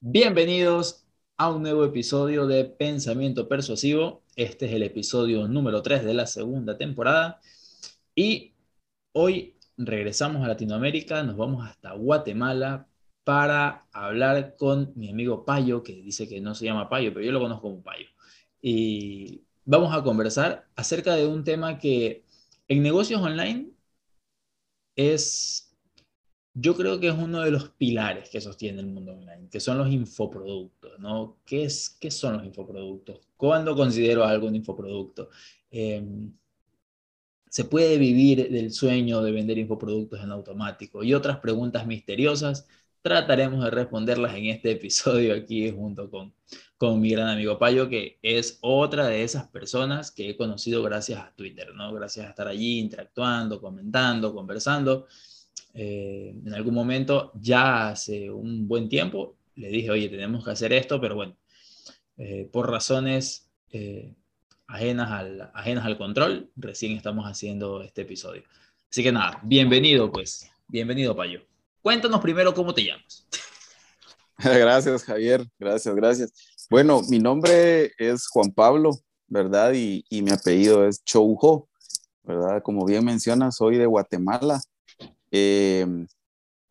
Bienvenidos 0.00 1.04
a 1.36 1.50
un 1.50 1.62
nuevo 1.62 1.84
episodio 1.84 2.46
de 2.46 2.64
Pensamiento 2.64 3.48
Persuasivo. 3.48 4.22
Este 4.36 4.66
es 4.66 4.72
el 4.72 4.84
episodio 4.84 5.48
número 5.48 5.82
3 5.82 6.04
de 6.04 6.14
la 6.14 6.26
segunda 6.28 6.78
temporada. 6.78 7.40
Y 8.14 8.54
hoy 9.10 9.56
regresamos 9.76 10.44
a 10.44 10.48
Latinoamérica, 10.48 11.24
nos 11.24 11.36
vamos 11.36 11.66
hasta 11.66 11.94
Guatemala 11.94 12.86
para 13.24 13.88
hablar 13.92 14.54
con 14.56 14.92
mi 14.94 15.10
amigo 15.10 15.44
Payo, 15.44 15.82
que 15.82 15.94
dice 15.94 16.28
que 16.28 16.40
no 16.40 16.54
se 16.54 16.66
llama 16.66 16.88
Payo, 16.88 17.12
pero 17.12 17.26
yo 17.26 17.32
lo 17.32 17.40
conozco 17.40 17.62
como 17.62 17.82
Payo. 17.82 18.06
Y 18.62 19.42
vamos 19.64 19.92
a 19.92 20.04
conversar 20.04 20.68
acerca 20.76 21.16
de 21.16 21.26
un 21.26 21.42
tema 21.42 21.76
que 21.80 22.24
en 22.68 22.84
negocios 22.84 23.20
online 23.20 23.72
es 24.94 25.67
yo 26.60 26.76
creo 26.76 26.98
que 26.98 27.08
es 27.08 27.14
uno 27.14 27.40
de 27.42 27.52
los 27.52 27.68
pilares 27.70 28.30
que 28.30 28.40
sostiene 28.40 28.80
el 28.80 28.86
mundo 28.86 29.12
online, 29.12 29.48
que 29.50 29.60
son 29.60 29.78
los 29.78 29.90
infoproductos, 29.92 30.98
¿no? 30.98 31.38
¿Qué, 31.44 31.64
es, 31.64 31.96
qué 32.00 32.10
son 32.10 32.38
los 32.38 32.46
infoproductos? 32.46 33.28
¿Cuándo 33.36 33.76
considero 33.76 34.24
algo 34.24 34.48
un 34.48 34.56
infoproducto? 34.56 35.30
Em, 35.70 36.32
¿Se 37.48 37.64
puede 37.64 37.96
vivir 37.96 38.50
del 38.50 38.72
sueño 38.72 39.22
de 39.22 39.32
vender 39.32 39.56
infoproductos 39.58 40.20
en 40.20 40.30
automático? 40.32 41.02
Y 41.04 41.14
otras 41.14 41.38
preguntas 41.38 41.86
misteriosas 41.86 42.66
trataremos 43.02 43.62
de 43.64 43.70
responderlas 43.70 44.34
en 44.34 44.46
este 44.46 44.72
episodio 44.72 45.34
aquí 45.34 45.70
junto 45.70 46.10
con, 46.10 46.34
con 46.76 47.00
mi 47.00 47.10
gran 47.10 47.28
amigo 47.28 47.58
Payo, 47.58 47.88
que 47.88 48.18
es 48.22 48.58
otra 48.62 49.06
de 49.06 49.22
esas 49.22 49.48
personas 49.48 50.10
que 50.10 50.30
he 50.30 50.36
conocido 50.36 50.82
gracias 50.82 51.20
a 51.20 51.32
Twitter, 51.36 51.72
¿no? 51.74 51.92
Gracias 51.94 52.26
a 52.26 52.30
estar 52.30 52.48
allí 52.48 52.80
interactuando, 52.80 53.60
comentando, 53.60 54.34
conversando. 54.34 55.06
Eh, 55.80 56.34
en 56.44 56.54
algún 56.54 56.74
momento, 56.74 57.30
ya 57.40 57.90
hace 57.90 58.32
un 58.32 58.66
buen 58.66 58.88
tiempo, 58.88 59.36
le 59.54 59.68
dije, 59.68 59.92
oye, 59.92 60.08
tenemos 60.08 60.44
que 60.44 60.50
hacer 60.50 60.72
esto, 60.72 61.00
pero 61.00 61.14
bueno, 61.14 61.36
eh, 62.16 62.50
por 62.52 62.68
razones 62.68 63.48
eh, 63.70 64.12
ajenas, 64.66 65.12
al, 65.12 65.52
ajenas 65.54 65.86
al 65.86 65.96
control, 65.96 66.50
recién 66.56 66.96
estamos 66.96 67.26
haciendo 67.26 67.80
este 67.82 68.02
episodio. 68.02 68.42
Así 68.90 69.04
que 69.04 69.12
nada, 69.12 69.38
bienvenido 69.44 70.10
pues, 70.10 70.50
bienvenido 70.66 71.14
Payo. 71.14 71.42
Cuéntanos 71.80 72.20
primero 72.20 72.52
cómo 72.52 72.74
te 72.74 72.82
llamas. 72.82 73.28
Gracias 74.38 75.04
Javier, 75.04 75.46
gracias, 75.60 75.94
gracias. 75.94 76.32
Bueno, 76.68 77.02
mi 77.08 77.20
nombre 77.20 77.92
es 77.98 78.26
Juan 78.26 78.50
Pablo, 78.50 78.98
¿verdad? 79.28 79.74
Y, 79.74 80.04
y 80.10 80.22
mi 80.22 80.32
apellido 80.32 80.88
es 80.88 81.04
Choujo, 81.04 81.68
¿verdad? 82.24 82.64
Como 82.64 82.84
bien 82.84 83.04
menciona, 83.04 83.52
soy 83.52 83.78
de 83.78 83.86
Guatemala. 83.86 84.60
Eh, 85.30 85.86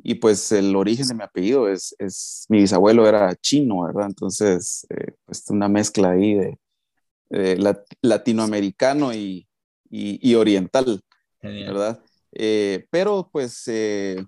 y 0.03 0.15
pues 0.15 0.51
el 0.51 0.75
origen 0.75 1.07
de 1.07 1.15
mi 1.15 1.23
apellido 1.23 1.67
es, 1.67 1.95
es 1.99 2.45
mi 2.49 2.59
bisabuelo 2.59 3.07
era 3.07 3.35
chino, 3.35 3.83
¿verdad? 3.83 4.07
Entonces, 4.07 4.85
eh, 4.89 5.13
pues 5.25 5.43
una 5.49 5.67
mezcla 5.67 6.11
ahí 6.11 6.35
de, 6.35 6.57
latinoamericano 8.01 9.13
y, 9.13 9.47
y, 9.89 10.35
oriental, 10.35 11.01
¿verdad? 11.41 12.01
Eh, 12.31 12.87
pero 12.89 13.29
pues 13.31 13.65
de 13.65 14.25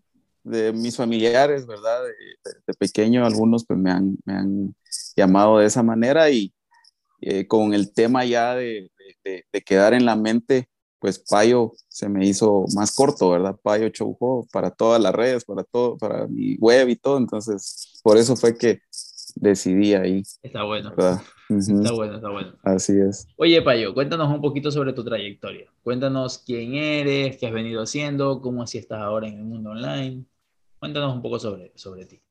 mis 0.74 0.98
familiares, 0.98 1.66
¿verdad? 1.66 2.04
De, 2.04 2.74
pequeño 2.74 3.26
algunos 3.26 3.66
pues 3.66 3.80
me 3.80 3.92
han, 3.92 4.18
me 4.26 4.34
han, 4.34 4.76
llamado 5.16 5.60
de 5.60 5.68
esa 5.68 5.84
manera 5.84 6.30
y 6.30 6.54
con 7.48 7.74
el 7.74 7.94
tema 7.94 8.26
ya 8.26 8.56
de, 8.56 8.92
de 9.24 9.62
quedar 9.62 9.94
en 9.94 10.06
la 10.06 10.16
mente 10.16 10.69
pues 11.00 11.20
Payo 11.20 11.74
se 11.88 12.10
me 12.10 12.26
hizo 12.26 12.66
más 12.76 12.94
corto, 12.94 13.30
¿verdad? 13.32 13.58
Payo 13.62 13.90
Choujo 13.90 14.48
para 14.52 14.72
todas 14.72 15.02
las 15.02 15.14
redes, 15.14 15.46
para 15.46 15.64
todo, 15.64 15.98
para 15.98 16.28
mi 16.28 16.56
web 16.58 16.90
y 16.90 16.96
todo, 16.96 17.18
entonces 17.18 18.00
por 18.04 18.18
eso 18.18 18.36
fue 18.36 18.58
que 18.58 18.82
decidí 19.36 19.94
ahí. 19.94 20.24
Está 20.42 20.64
bueno. 20.64 20.90
Está 20.90 21.92
bueno, 21.94 22.16
está 22.16 22.30
bueno. 22.30 22.54
Así 22.64 22.94
es. 23.00 23.28
Oye, 23.38 23.62
Payo, 23.62 23.94
cuéntanos 23.94 24.30
un 24.34 24.42
poquito 24.42 24.72
sobre 24.72 24.94
tu 24.94 25.04
trayectoria. 25.04 25.72
Cuéntanos 25.84 26.38
quién 26.40 26.76
eres, 26.76 27.38
qué 27.38 27.48
has 27.48 27.54
venido 27.54 27.82
haciendo, 27.82 28.42
cómo 28.42 28.62
así 28.62 28.78
estás 28.78 29.02
ahora 29.02 29.28
en 29.28 29.40
el 29.40 29.46
mundo 29.46 29.72
online. 29.72 30.26
Cuéntanos 30.80 31.16
un 31.16 31.22
poco 31.22 31.40
sobre, 31.40 31.72
sobre 31.76 32.06
ti, 32.06 32.22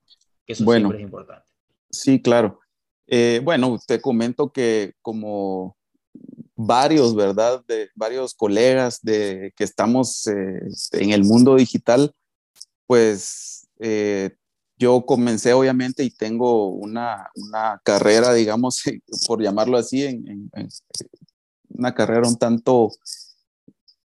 que 0.47 0.53
eso 0.53 0.65
siempre 0.65 0.99
es 0.99 1.05
importante. 1.05 1.47
Sí, 1.91 2.21
claro. 2.21 2.61
Eh, 3.07 3.41
bueno, 3.43 3.79
te 3.87 4.01
comento 4.01 4.53
que 4.53 4.93
como 5.01 5.78
varios, 6.59 7.15
¿verdad? 7.15 7.65
De 7.69 7.89
varios 7.95 8.35
colegas 8.35 9.01
de 9.03 9.55
que 9.57 9.63
estamos 9.63 10.27
eh, 10.27 10.61
en 10.93 11.13
el 11.13 11.23
mundo 11.23 11.55
digital, 11.55 12.13
pues 12.85 13.69
eh, 13.79 14.37
yo 14.77 15.07
comencé 15.07 15.53
obviamente 15.53 16.03
y 16.03 16.11
tengo 16.11 16.71
una, 16.71 17.31
una 17.37 17.81
carrera, 17.85 18.35
digamos, 18.35 18.83
por 19.29 19.41
llamarlo 19.41 19.79
así, 19.79 20.05
en, 20.05 20.51
una 21.69 21.95
carrera 21.95 22.27
un 22.27 22.37
tanto, 22.37 22.91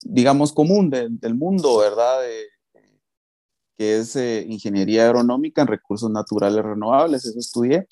digamos, 0.01 0.53
común 0.53 0.89
del 0.89 1.35
mundo, 1.35 1.79
¿verdad? 1.79 2.21
que 3.77 3.97
es 3.97 4.15
eh, 4.15 4.45
ingeniería 4.47 5.05
agronómica 5.05 5.61
en 5.61 5.67
recursos 5.67 6.09
naturales 6.09 6.63
renovables, 6.63 7.25
eso 7.25 7.37
estudié. 7.37 7.85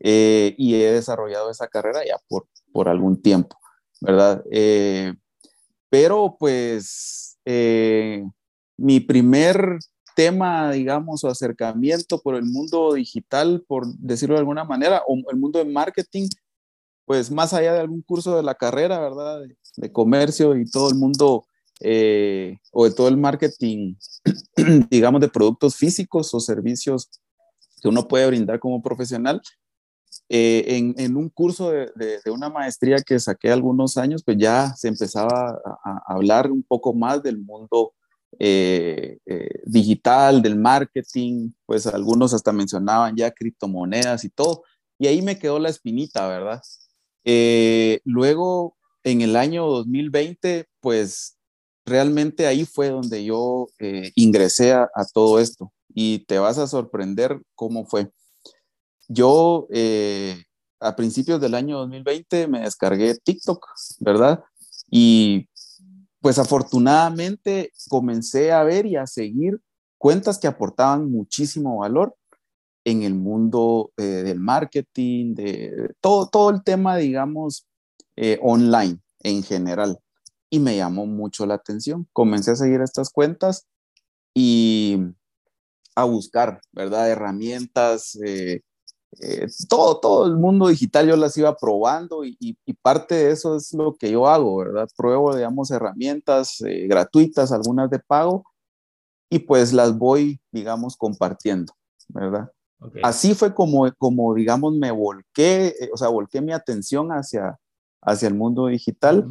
y 0.00 0.74
he 0.74 0.92
desarrollado 0.92 1.50
esa 1.50 1.68
carrera 1.68 2.00
ya 2.06 2.16
por, 2.26 2.48
por 2.72 2.88
algún 2.88 3.20
tiempo. 3.20 3.58
¿Verdad? 4.00 4.44
Eh, 4.50 5.14
pero 5.88 6.36
pues 6.38 7.38
eh, 7.44 8.24
mi 8.76 9.00
primer 9.00 9.78
tema, 10.14 10.72
digamos, 10.72 11.22
o 11.24 11.28
acercamiento 11.28 12.20
por 12.20 12.36
el 12.36 12.44
mundo 12.44 12.94
digital, 12.94 13.64
por 13.68 13.86
decirlo 13.98 14.34
de 14.34 14.40
alguna 14.40 14.64
manera, 14.64 15.02
o 15.06 15.16
el 15.30 15.36
mundo 15.36 15.58
de 15.58 15.66
marketing, 15.70 16.28
pues 17.04 17.30
más 17.30 17.52
allá 17.52 17.74
de 17.74 17.80
algún 17.80 18.02
curso 18.02 18.36
de 18.36 18.42
la 18.42 18.54
carrera, 18.54 18.98
¿verdad? 18.98 19.42
De, 19.76 19.92
comercio 19.92 20.56
y 20.56 20.68
todo 20.68 20.88
el 20.88 20.96
mundo, 20.96 21.44
eh, 21.80 22.58
o 22.72 22.86
de 22.86 22.94
todo 22.94 23.08
el 23.08 23.18
marketing, 23.18 23.94
digamos, 24.90 25.20
de 25.20 25.28
productos 25.28 25.76
físicos 25.76 26.32
o 26.32 26.40
servicios 26.40 27.10
que 27.82 27.88
uno 27.88 28.08
puede 28.08 28.26
brindar 28.26 28.58
como 28.58 28.82
profesional, 28.82 29.42
eh, 30.28 30.92
en, 30.96 31.16
un 31.16 31.28
curso 31.28 31.70
de, 31.70 32.20
una 32.26 32.48
maestría 32.50 32.98
que 32.98 33.18
saqué 33.20 33.50
algunos 33.50 33.96
años, 33.96 34.22
pues 34.24 34.36
ya 34.38 34.74
se 34.74 34.88
empezaba 34.88 35.60
a, 35.84 36.02
hablar 36.06 36.50
un 36.50 36.64
poco 36.64 36.92
más 36.94 37.22
del 37.22 37.38
mundo 37.38 37.92
eh, 38.38 39.18
eh, 39.24 39.48
digital, 39.64 40.42
del 40.42 40.58
marketing, 40.58 41.50
pues 41.64 41.86
algunos 41.86 42.34
hasta 42.34 42.52
mencionaban 42.52 43.14
ya 43.16 43.30
criptomonedas 43.30 44.24
y 44.24 44.30
todo, 44.30 44.64
y 44.98 45.06
ahí 45.06 45.22
me 45.22 45.38
quedó 45.38 45.58
la 45.58 45.68
espinita, 45.68 46.26
¿verdad? 46.26 46.62
luego, 48.04 48.76
en 49.02 49.20
el 49.20 49.34
año 49.34 49.66
2020, 49.66 50.66
pues 50.80 51.36
realmente 51.84 52.46
ahí 52.46 52.64
fue 52.64 52.90
donde 52.90 53.24
yo 53.24 53.66
ingresé 54.14 54.72
a 54.72 54.88
todo 55.12 55.40
esto, 55.40 55.72
y 55.92 56.20
te 56.20 56.38
vas 56.38 56.58
a 56.58 56.66
sorprender 56.66 57.40
cómo 57.54 57.84
fue 57.86 58.10
yo 59.08 59.66
eh, 59.70 60.44
a 60.80 60.96
principios 60.96 61.40
del 61.40 61.54
año 61.54 61.78
2020 61.78 62.48
me 62.48 62.60
descargué 62.60 63.14
TikTok, 63.16 63.66
¿verdad? 64.00 64.44
Y 64.90 65.48
pues 66.20 66.38
afortunadamente 66.38 67.72
comencé 67.88 68.52
a 68.52 68.62
ver 68.64 68.86
y 68.86 68.96
a 68.96 69.06
seguir 69.06 69.60
cuentas 69.98 70.38
que 70.38 70.48
aportaban 70.48 71.10
muchísimo 71.10 71.78
valor 71.78 72.16
en 72.84 73.02
el 73.02 73.14
mundo 73.14 73.92
eh, 73.96 74.02
del 74.02 74.38
marketing, 74.38 75.34
de 75.34 75.94
todo, 76.00 76.28
todo 76.28 76.50
el 76.50 76.62
tema, 76.62 76.96
digamos, 76.96 77.66
eh, 78.16 78.38
online 78.42 79.00
en 79.20 79.42
general. 79.42 79.98
Y 80.50 80.60
me 80.60 80.76
llamó 80.76 81.06
mucho 81.06 81.46
la 81.46 81.54
atención. 81.54 82.06
Comencé 82.12 82.52
a 82.52 82.56
seguir 82.56 82.80
estas 82.80 83.10
cuentas 83.10 83.66
y 84.34 84.98
a 85.96 86.04
buscar, 86.04 86.60
¿verdad? 86.72 87.10
Herramientas, 87.10 88.16
todo, 89.68 89.98
todo 89.98 90.26
el 90.26 90.36
mundo 90.36 90.68
digital 90.68 91.08
yo 91.08 91.16
las 91.16 91.36
iba 91.36 91.56
probando 91.56 92.24
y, 92.24 92.56
parte 92.82 93.14
de 93.14 93.30
eso 93.30 93.56
es 93.56 93.72
lo 93.72 93.94
que 93.94 94.10
yo 94.10 94.28
hago, 94.28 94.58
¿verdad? 94.58 94.88
Pruebo, 94.96 95.34
digamos, 95.34 95.70
herramientas 95.70 96.60
eh, 96.60 96.86
gratuitas, 96.86 97.50
algunas 97.50 97.90
de 97.90 97.98
pago, 97.98 98.44
y 99.30 99.40
pues 99.40 99.72
las 99.72 99.96
voy, 99.96 100.40
digamos, 100.52 100.96
compartiendo, 100.96 101.72
¿verdad? 102.08 102.50
Así 103.02 103.34
fue 103.34 103.54
como, 103.54 103.90
como, 103.98 104.34
digamos, 104.34 104.74
me 104.74 104.90
volqué, 104.90 105.68
eh, 105.80 105.90
o 105.92 105.96
sea, 105.96 106.08
volqué 106.08 106.40
mi 106.40 106.52
atención 106.52 107.08
hacia, 107.10 107.58
hacia 108.02 108.28
el 108.28 108.34
mundo 108.34 108.66
digital 108.66 109.26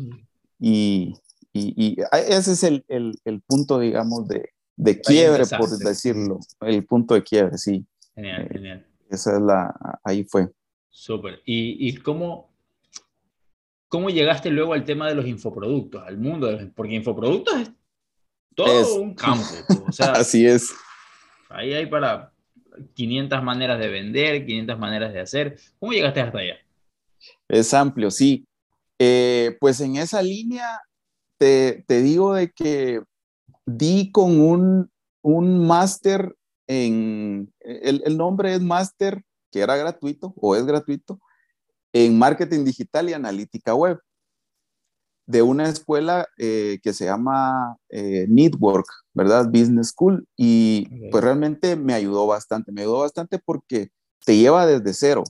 y, 0.60 1.16
y, 1.54 1.96
ese 2.12 2.54
es 2.54 2.64
el, 2.64 2.84
el, 2.88 3.18
el, 3.24 3.42
punto, 3.42 3.80
digamos, 3.80 4.28
de, 4.28 4.50
de 4.76 5.00
quiebre, 5.00 5.46
por 5.58 5.70
decirlo, 5.78 6.40
el 6.62 6.86
punto 6.86 7.14
de 7.14 7.24
quiebre, 7.24 7.58
sí. 7.58 7.86
Genial, 8.16 8.50
genial. 8.52 8.86
Esa 9.10 9.36
es 9.36 9.42
la, 9.42 10.00
ahí 10.04 10.24
fue. 10.24 10.50
Súper. 10.90 11.42
¿Y, 11.46 11.90
y 11.90 11.98
cómo, 11.98 12.54
cómo 13.88 14.10
llegaste 14.10 14.50
luego 14.50 14.74
al 14.74 14.86
tema 14.86 15.08
de 15.08 15.16
los 15.16 15.26
infoproductos, 15.26 16.04
al 16.04 16.18
mundo? 16.18 16.58
porque 16.76 16.96
infoproductos 16.96 17.62
es 17.62 17.72
todo 18.56 18.96
un 18.96 19.14
campo. 19.14 19.44
O 19.88 19.92
sea, 19.92 20.12
Así 20.14 20.46
es. 20.46 20.74
Ahí 21.50 21.74
hay 21.74 21.86
para, 21.86 22.34
500 22.94 23.44
maneras 23.44 23.80
de 23.80 23.88
vender, 23.88 24.46
500 24.46 24.80
maneras 24.80 25.14
de 25.14 25.22
hacer. 25.22 25.58
¿Cómo 25.80 25.92
llegaste 25.92 26.22
hasta 26.22 26.40
allá? 26.40 26.56
Es 27.48 27.74
amplio, 27.74 28.12
sí. 28.12 28.46
Eh, 29.00 29.58
pues 29.60 29.82
en 29.82 29.98
esa 29.98 30.22
línea 30.22 30.82
te, 31.38 31.84
te, 31.88 32.02
digo 32.02 32.34
de 32.34 32.52
que 32.52 33.02
di 33.66 34.12
con 34.12 34.40
un, 34.40 34.90
un 35.22 35.68
máster 35.68 36.36
en, 36.68 37.54
el, 37.60 38.02
el 38.06 38.18
nombre 38.18 38.54
es 38.54 38.62
máster, 38.62 39.24
que 39.52 39.62
era 39.62 39.76
gratuito 39.78 40.34
o 40.38 40.56
es 40.56 40.66
gratuito, 40.66 41.20
en 41.94 42.18
marketing 42.18 42.66
digital 42.66 43.10
y 43.10 43.14
analítica 43.14 43.74
web 43.74 44.00
de 45.28 45.42
una 45.42 45.68
escuela 45.70 46.28
eh, 46.38 46.80
que 46.84 46.94
se 46.94 47.06
llama 47.06 47.78
eh, 47.90 48.26
Network, 48.30 48.86
¿verdad? 49.14 49.48
Business 49.48 49.90
School. 49.90 50.28
Y 50.36 51.10
pues 51.10 51.24
realmente 51.24 51.76
me 51.76 51.94
ayudó 51.94 52.28
bastante, 52.28 52.72
me 52.72 52.82
ayudó 52.82 53.00
bastante 53.00 53.40
porque 53.40 53.90
te 54.26 54.38
lleva 54.38 54.66
desde 54.66 54.94
cero, 54.94 55.24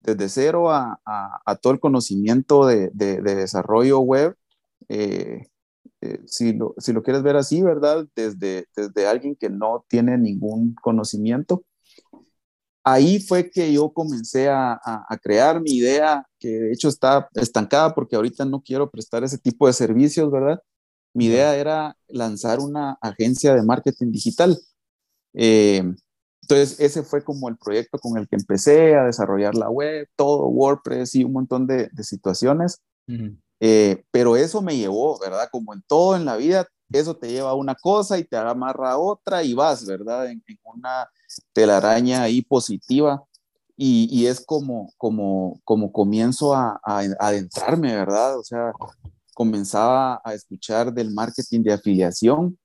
desde 0.00 0.28
cero 0.28 0.70
a, 0.70 1.00
a, 1.04 1.56
todo 1.56 1.72
el 1.72 1.80
conocimiento 1.80 2.66
de, 2.66 2.90
de, 2.92 3.20
desarrollo 3.20 4.00
web. 4.00 4.36
Eh, 4.88 5.48
eh, 6.02 6.20
si, 6.26 6.52
lo, 6.52 6.74
si, 6.78 6.92
lo, 6.92 7.02
quieres 7.02 7.22
ver 7.22 7.36
así, 7.36 7.62
¿verdad? 7.62 8.06
Desde, 8.14 8.66
desde 8.76 9.06
alguien 9.06 9.36
que 9.36 9.48
no 9.48 9.84
tiene 9.88 10.18
ningún 10.18 10.74
conocimiento 10.74 11.64
ahí 12.84 13.20
fue 13.20 13.50
que 13.50 13.72
yo 13.72 13.92
comencé 13.92 14.48
a, 14.48 14.80
crear 15.22 15.60
mi 15.60 15.72
idea, 15.72 16.26
que 16.38 16.48
de 16.48 16.72
hecho 16.72 16.88
está 16.88 17.28
estancada 17.34 17.94
porque 17.94 18.16
ahorita 18.16 18.44
no 18.44 18.62
quiero 18.62 18.90
prestar 18.90 19.24
ese 19.24 19.38
tipo 19.38 19.66
de 19.66 19.72
servicios, 19.72 20.30
¿verdad? 20.30 20.60
Mi 21.14 21.26
idea 21.26 21.56
era 21.56 21.96
lanzar 22.08 22.58
una 22.60 22.98
agencia 23.00 23.54
de 23.54 23.62
marketing 23.62 24.10
digital. 24.10 24.58
Eh, 25.34 25.82
entonces, 26.42 26.80
ese 26.80 27.02
fue 27.02 27.22
como 27.22 27.48
el 27.48 27.56
proyecto 27.56 27.98
con 27.98 28.18
el 28.18 28.26
que 28.26 28.36
empecé 28.36 28.96
a 28.96 29.04
desarrollar 29.04 29.54
la 29.54 29.70
web, 29.70 30.08
todo, 30.16 30.48
WordPress 30.48 31.14
y 31.14 31.24
un 31.24 31.32
montón 31.32 31.66
de, 31.66 31.90
situaciones. 32.02 32.80
Eh, 33.64 34.02
pero 34.10 34.36
eso 34.36 34.60
me 34.60 34.76
llevó, 34.76 35.20
¿verdad? 35.20 35.48
Como 35.52 35.72
en 35.72 35.82
todo 35.86 36.16
en 36.16 36.24
la 36.24 36.36
vida, 36.36 36.66
eso 36.92 37.16
te 37.16 37.30
lleva 37.30 37.50
a 37.50 37.54
una 37.54 37.76
cosa 37.76 38.18
y 38.18 38.24
te 38.24 38.36
amarra 38.36 38.90
a 38.90 38.98
otra 38.98 39.44
y 39.44 39.54
vas, 39.54 39.86
¿verdad? 39.86 40.26
En, 40.26 40.42
en 40.48 40.58
una 40.64 41.08
telaraña 41.52 42.22
ahí 42.24 42.42
positiva 42.42 43.22
y, 43.76 44.08
y 44.10 44.26
es 44.26 44.44
como, 44.44 44.92
como, 44.98 45.60
como 45.64 45.92
comienzo 45.92 46.54
a, 46.54 46.80
a, 46.84 47.02
adentrarme, 47.20 47.94
¿verdad? 47.94 48.36
O 48.36 48.42
sea, 48.42 48.72
comenzaba 49.32 50.20
a 50.24 50.34
escuchar 50.34 50.92
del 50.92 51.12
marketing 51.12 51.62
de 51.62 51.72
afiliación 51.72 52.58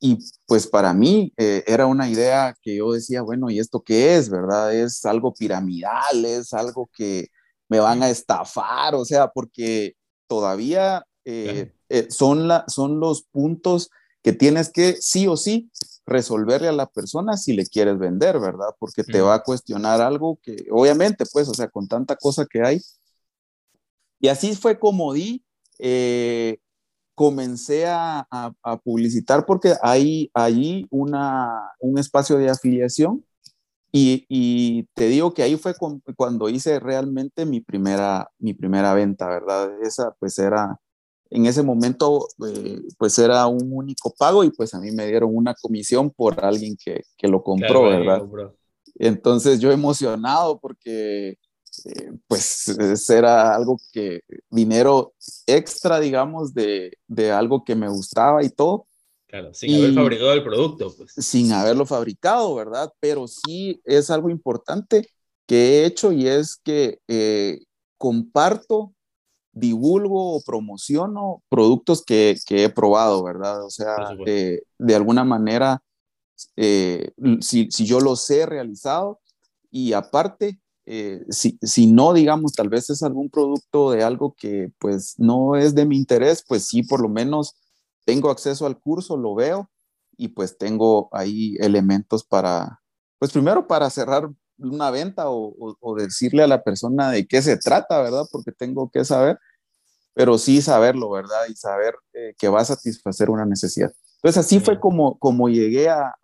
y 0.00 0.18
pues 0.46 0.66
para 0.66 0.92
mí 0.92 1.32
eh, 1.36 1.62
era 1.68 1.86
una 1.86 2.10
idea 2.10 2.56
que 2.62 2.78
yo 2.78 2.92
decía, 2.92 3.22
bueno, 3.22 3.48
¿y 3.48 3.60
esto 3.60 3.80
qué 3.80 4.16
es, 4.16 4.28
verdad? 4.28 4.74
Es 4.74 5.04
algo 5.04 5.32
piramidal, 5.32 6.24
es 6.24 6.52
algo 6.52 6.90
que 6.92 7.28
me 7.68 7.78
van 7.78 8.02
a 8.02 8.10
estafar, 8.10 8.96
o 8.96 9.04
sea, 9.04 9.28
porque 9.28 9.94
todavía 10.32 11.06
eh, 11.26 11.74
eh, 11.90 12.06
son, 12.08 12.48
la, 12.48 12.64
son 12.66 13.00
los 13.00 13.24
puntos 13.24 13.90
que 14.22 14.32
tienes 14.32 14.72
que 14.72 14.96
sí 14.98 15.26
o 15.26 15.36
sí 15.36 15.70
resolverle 16.06 16.68
a 16.68 16.72
la 16.72 16.86
persona 16.86 17.36
si 17.36 17.52
le 17.52 17.66
quieres 17.66 17.98
vender, 17.98 18.40
¿verdad? 18.40 18.68
Porque 18.78 19.04
te 19.04 19.20
va 19.20 19.34
a 19.34 19.42
cuestionar 19.42 20.00
algo 20.00 20.38
que, 20.42 20.56
obviamente, 20.70 21.26
pues, 21.30 21.50
o 21.50 21.54
sea, 21.54 21.68
con 21.68 21.86
tanta 21.86 22.16
cosa 22.16 22.46
que 22.50 22.62
hay. 22.62 22.80
Y 24.20 24.28
así 24.28 24.56
fue 24.56 24.78
como 24.78 25.12
di, 25.12 25.44
eh, 25.78 26.56
comencé 27.14 27.84
a, 27.86 28.26
publicitar 28.84 29.44
porque 29.44 29.74
hay 29.82 30.30
allí 30.32 30.86
una, 30.88 31.72
un 31.78 31.98
espacio 31.98 32.38
de 32.38 32.48
afiliación 32.48 33.22
y, 33.92 34.24
y, 34.28 34.84
te 34.94 35.06
digo 35.08 35.34
que 35.34 35.42
ahí 35.42 35.56
fue 35.56 35.74
cuando 36.16 36.48
hice 36.48 36.80
realmente 36.80 37.44
mi 37.44 37.60
primera, 37.60 38.30
mi 38.38 38.54
primera 38.54 38.94
venta, 38.94 39.28
¿verdad? 39.28 39.70
Esa 39.82 40.14
pues 40.18 40.38
era 40.38 40.78
en 41.32 41.46
ese 41.46 41.62
momento 41.62 42.28
eh, 42.46 42.80
pues 42.98 43.18
era 43.18 43.46
un 43.46 43.70
único 43.72 44.12
pago 44.16 44.44
y 44.44 44.50
pues 44.50 44.74
a 44.74 44.80
mí 44.80 44.90
me 44.92 45.06
dieron 45.06 45.30
una 45.34 45.54
comisión 45.54 46.10
por 46.10 46.44
alguien 46.44 46.76
que, 46.82 47.02
que 47.16 47.28
lo 47.28 47.42
compró, 47.42 47.84
¿verdad? 47.84 48.22
Entonces 48.96 49.58
yo 49.58 49.72
emocionado 49.72 50.58
porque 50.60 51.38
eh, 51.86 52.12
pues 52.28 52.68
era 53.08 53.54
algo 53.54 53.78
que, 53.92 54.20
dinero 54.50 55.14
extra, 55.46 56.00
digamos, 56.00 56.52
de, 56.52 56.98
de, 57.06 57.32
algo 57.32 57.64
que 57.64 57.74
me 57.74 57.88
gustaba 57.88 58.44
y 58.44 58.50
todo. 58.50 58.86
Claro, 59.32 59.54
sin 59.54 59.74
haber 59.76 59.94
fabricado 59.94 60.32
el 60.34 60.42
producto. 60.42 60.94
Pues. 60.94 61.14
Sin 61.16 61.52
haberlo 61.52 61.86
fabricado, 61.86 62.54
¿verdad? 62.54 62.92
Pero 63.00 63.26
sí 63.26 63.80
es 63.86 64.10
algo 64.10 64.28
importante 64.28 65.08
que 65.46 65.56
he 65.56 65.86
hecho 65.86 66.12
y 66.12 66.28
es 66.28 66.56
que 66.62 66.98
eh, 67.08 67.60
comparto 67.96 68.92
divulgo 69.50 70.36
o 70.36 70.42
promociono 70.42 71.42
productos 71.48 72.04
que, 72.04 72.36
que 72.46 72.64
he 72.64 72.68
probado, 72.68 73.24
¿verdad? 73.24 73.64
O 73.64 73.70
sea, 73.70 73.96
eh, 74.26 74.60
de 74.76 74.94
alguna 74.94 75.24
manera, 75.24 75.82
eh, 76.56 77.12
si, 77.40 77.70
si, 77.70 77.86
yo 77.86 78.00
los 78.00 78.28
he 78.28 78.44
realizado 78.44 79.18
y 79.70 79.94
aparte, 79.94 80.60
eh, 80.84 81.24
si, 81.30 81.58
si, 81.62 81.86
no, 81.86 82.12
digamos, 82.12 82.52
tal 82.52 82.68
vez 82.68 82.90
es 82.90 83.02
algún 83.02 83.30
producto 83.30 83.92
de 83.92 84.02
algo 84.02 84.34
que 84.36 84.70
pues 84.78 85.14
no 85.16 85.56
es 85.56 85.74
de 85.74 85.86
mi 85.86 85.96
interés, 85.96 86.44
pues 86.46 86.66
sí, 86.66 86.82
por 86.82 87.00
lo 87.00 87.08
menos 87.08 87.54
tengo 88.04 88.30
acceso 88.30 88.66
al 88.66 88.78
curso, 88.80 89.16
lo 89.16 89.34
veo 89.34 89.70
y 90.16 90.28
pues 90.28 90.58
tengo 90.58 91.08
ahí 91.12 91.56
elementos 91.58 92.24
para, 92.24 92.80
pues 93.18 93.32
primero 93.32 93.66
para 93.66 93.88
cerrar 93.90 94.28
una 94.58 94.90
venta 94.90 95.24
o, 95.26 95.76
decirle 95.96 96.42
a 96.42 96.46
la 96.46 96.62
persona 96.62 97.10
de 97.10 97.26
qué 97.26 97.42
se 97.42 97.56
trata, 97.56 98.00
¿verdad? 98.02 98.24
Porque 98.30 98.52
tengo 98.52 98.90
que 98.90 99.04
saber, 99.04 99.38
pero 100.14 100.38
sí 100.38 100.62
saberlo, 100.62 101.10
¿verdad? 101.10 101.46
Y 101.48 101.54
saber 101.54 101.94
eh, 102.12 102.34
que 102.38 102.48
va 102.48 102.60
a 102.60 102.64
satisfacer 102.64 103.30
una 103.30 103.46
necesidad. 103.46 103.92
Entonces 104.16 104.44
así 104.44 104.60
fue 104.60 104.78
como, 104.78 105.18
como 105.18 105.48
llegué 105.48 105.88
a, 105.88 106.14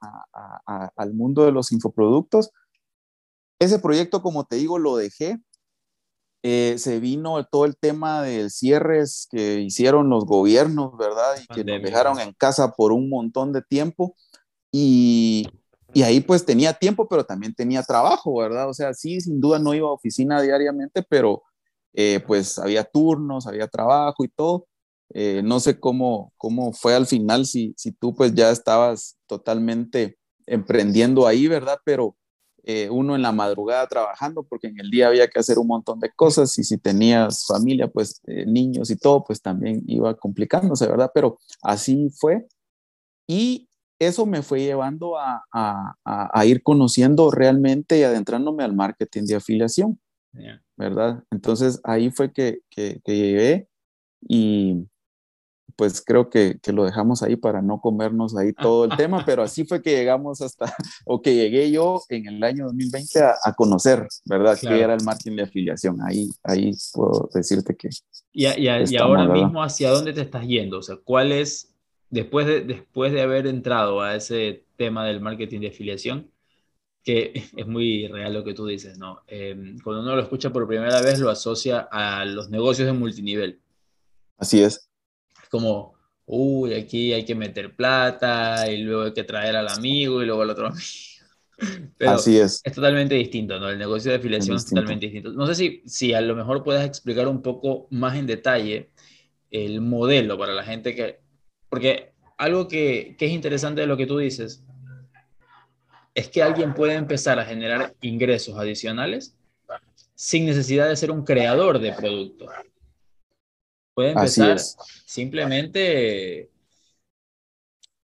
al 0.95 1.15
mundo 1.15 1.45
de 1.45 1.51
los 1.51 1.73
infoproductos. 1.73 2.53
Ese 3.59 3.81
proyecto, 3.81 4.23
como 4.23 4.45
te 4.45 4.57
digo, 4.57 4.79
lo 4.79 4.97
dejé. 4.97 5.41
Eh, 6.43 6.77
se 6.79 7.01
vino 7.01 7.45
todo 7.47 7.65
el 7.65 7.77
tema 7.77 8.23
del 8.23 8.51
cierres 8.51 9.27
que 9.31 9.61
hicieron 9.61 10.09
los 10.09 10.25
gobiernos, 10.25 10.97
¿verdad? 10.97 11.35
Y 11.43 11.47
que 11.55 11.65
nos 11.65 11.83
dejaron 11.83 12.21
en 12.21 12.33
casa 12.33 12.73
por 12.73 12.93
un 12.93 13.09
montón 13.09 13.53
de 13.53 13.63
tiempo. 13.63 14.15
Y, 14.71 15.49
y 15.93 16.03
ahí 16.03 16.21
pues 16.21 16.45
tenía 16.45 16.73
tiempo, 16.75 17.09
pero 17.09 17.25
también 17.25 17.55
tenía 17.55 17.83
trabajo, 17.83 18.37
¿verdad? 18.39 18.69
O 18.69 18.75
sea, 18.75 18.95
sí, 18.95 19.21
sin 19.21 19.41
duda 19.41 19.59
no 19.59 19.75
iba 19.75 19.89
a 19.89 19.93
oficina 19.93 20.41
diariamente, 20.41 21.03
pero 21.03 21.43
eh, 21.95 22.21
pues 22.27 22.59
había 22.59 22.85
turnos, 22.85 23.47
había 23.47 23.67
trabajo 23.67 24.25
y 24.25 24.29
todo. 24.29 24.67
Eh, 25.15 25.43
no 25.43 25.59
sé 25.59 25.81
cómo, 25.81 26.33
cómo 26.37 26.73
fue 26.73 26.95
al 26.95 27.07
final, 27.07 27.47
si, 27.47 27.75
si 27.77 27.93
tú 27.93 28.15
pues 28.15 28.35
ya 28.35 28.51
estabas 28.51 29.19
totalmente 29.27 30.19
emprendiendo 30.47 31.27
ahí, 31.27 31.49
¿verdad? 31.49 31.79
Pero 31.85 32.17
eh, 32.69 32.91
uno 32.91 33.17
en 33.17 33.23
la 33.23 33.33
madrugada 33.33 33.87
trabajando, 33.87 34.43
porque 34.43 34.67
en 34.67 34.79
el 34.79 34.91
día 34.91 35.09
había 35.09 35.27
que 35.29 35.39
hacer 35.41 35.59
un 35.59 35.69
montón 35.69 36.01
de 36.01 36.11
cosas 36.11 36.59
y 36.59 36.65
si 36.65 36.77
tenías 36.77 37.47
familia, 37.47 37.89
pues 37.89 38.21
niños 38.27 38.91
y 38.91 38.97
todo, 38.97 39.25
pues 39.25 39.41
también 39.41 39.83
iba 39.87 40.15
complicándose, 40.15 40.87
¿verdad? 40.87 41.11
Pero 41.15 41.39
así 41.63 42.11
fue. 42.11 42.47
Y 43.27 43.69
eso 43.99 44.27
me 44.27 44.43
fue 44.43 44.61
llevando 44.61 45.17
a, 45.19 46.45
ir 46.45 46.63
conociendo 46.63 47.31
realmente 47.31 47.99
y 47.99 48.03
adentrándome 48.03 48.65
al 48.65 48.75
marketing 48.75 49.25
de 49.25 49.37
afiliación, 49.37 49.99
¿verdad? 50.77 51.25
Entonces 51.31 51.81
ahí 51.85 52.11
fue 52.11 52.33
que, 52.33 52.61
que, 52.71 53.01
llegué 53.07 53.69
y 54.21 54.87
pues 55.79 56.03
creo 56.05 56.29
que, 56.29 56.59
lo 56.73 56.85
dejamos 56.85 57.23
ahí 57.23 57.37
para 57.37 57.63
no 57.63 57.81
comernos 57.81 58.37
ahí 58.37 58.53
todo 58.53 58.87
el 58.87 58.97
tema, 58.97 59.25
pero 59.25 59.43
así 59.45 59.65
fue 59.65 59.81
que 59.81 59.93
llegamos 59.93 60.43
hasta, 60.43 60.67
o 61.07 61.23
que 61.23 61.37
llegué 61.37 61.71
yo 61.71 62.03
en 62.09 62.27
el 62.27 62.43
año 62.43 62.65
2020 62.65 63.21
a, 63.21 63.53
conocer, 63.55 64.07
¿verdad? 64.25 64.59
Que 64.61 64.81
era 64.81 64.95
el 64.95 65.05
marketing 65.05 65.37
de 65.37 65.43
afiliación. 65.45 65.99
Ahí, 66.05 66.29
ahí 66.43 66.73
puedo 66.93 67.31
decirte 67.33 67.77
que... 67.77 67.91
Y, 68.33 68.47
y 68.47 68.97
ahora 68.97 69.29
mismo, 69.29 69.63
¿hacia 69.63 69.91
dónde 69.91 70.13
te 70.13 70.23
estás 70.23 70.45
yendo? 70.45 70.79
O 70.79 70.83
sea, 70.83 70.97
¿cuál 70.97 71.31
es 71.31 71.73
después 72.11 72.49
de, 72.49 72.63
después 72.63 73.13
de 73.13 73.23
haber 73.23 73.47
entrado 73.47 74.01
a 74.01 74.17
ese 74.17 74.65
tema 74.77 75.07
del 75.07 75.21
marketing 75.21 75.61
de 75.61 75.69
afiliación, 75.69 76.29
que 77.05 77.33
es 77.57 77.67
muy 77.69 78.09
real 78.09 78.35
lo 78.35 78.43
que 78.43 78.55
tú 78.55 78.67
dices, 78.67 78.99
¿no? 78.99 79.23
Em, 79.29 79.79
cuando 79.79 80.03
uno 80.03 80.17
lo 80.17 80.23
escucha 80.23 80.53
por 80.53 80.67
primera 80.67 81.01
vez, 81.03 81.21
lo 81.21 81.31
asocia 81.31 81.89
a 81.91 82.25
los 82.25 82.51
negocios 82.51 82.87
de 82.87 82.93
multinivel. 82.93 83.61
Así 84.39 84.61
es. 84.61 84.88
Es 85.49 85.51
como, 85.51 85.95
uy, 86.27 86.75
aquí 86.75 87.13
hay 87.15 87.25
que 87.25 87.35
meter 87.35 87.75
plata 87.75 88.71
y 88.71 88.83
luego 88.83 89.05
hay 89.05 89.15
que 89.15 89.25
traer 89.25 89.57
al 89.57 89.69
amigo 89.69 90.23
y 90.23 90.27
luego 90.27 90.43
al 90.43 90.51
otro 90.51 90.67
amigo. 90.69 90.83
Pero 91.97 92.13
Así 92.13 92.39
es. 92.39 92.61
Es 92.63 92.73
totalmente 92.73 93.15
distinto, 93.15 93.59
¿no? 93.59 93.69
El 93.69 93.79
negocio 93.79 94.13
de 94.13 94.19
afiliación 94.19 94.57
es, 94.57 94.67
totalmente 94.67 95.07
distinto. 95.07 95.33
No 95.33 95.47
sé 95.47 95.55
si, 95.55 95.83
si 95.87 96.15
a 96.15 96.21
lo 96.21 96.37
mejor 96.37 96.63
puedes 96.63 96.85
explicar 96.85 97.27
un 97.27 97.43
poco 97.43 97.89
más 97.91 98.17
en 98.17 98.27
detalle 98.27 98.91
el 99.51 99.81
modelo 99.81 100.39
para 100.39 100.53
la 100.53 100.63
gente 100.63 100.95
que 100.95 101.19
porque 101.69 102.13
algo 102.37 102.69
que, 102.69 103.17
es 103.19 103.31
interesante 103.31 103.81
de 103.81 103.87
lo 103.87 103.97
que 103.97 104.07
tú 104.07 104.19
dices 104.19 104.63
es 106.15 106.29
que 106.29 106.43
alguien 106.43 106.75
puede 106.75 106.95
empezar 106.95 107.39
a 107.39 107.45
generar 107.45 107.95
ingresos 108.01 108.59
adicionales 108.59 109.37
sin 110.15 110.47
necesidad 110.47 110.89
de 110.89 110.97
ser 110.97 111.11
un 111.11 111.25
creador 111.25 111.79
de 111.79 111.93
producto. 111.93 112.47
Puede 113.99 114.11
empezar 114.11 114.61
simplemente 115.07 116.49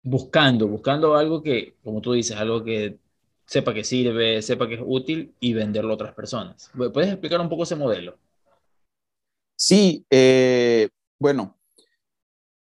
buscando, 0.01 0.67
buscando 0.67 1.15
algo 1.15 1.43
que, 1.43 1.75
como 1.83 2.01
tú 2.01 2.13
dices, 2.13 2.35
algo 2.35 2.63
que 2.63 2.97
sepa 3.45 3.75
que 3.75 3.83
sirve, 3.83 4.41
sepa 4.41 4.67
que 4.67 4.73
es 4.73 4.81
útil 4.83 5.35
y 5.39 5.53
venderlo 5.53 5.91
a 5.91 5.93
otras 5.93 6.15
personas. 6.15 6.71
¿Puedes 6.75 7.11
explicar 7.11 7.39
un 7.41 7.47
poco 7.47 7.61
ese 7.61 7.75
modelo? 7.75 8.17
Sí, 9.55 10.03
eh, 10.09 10.89
bueno, 11.19 11.59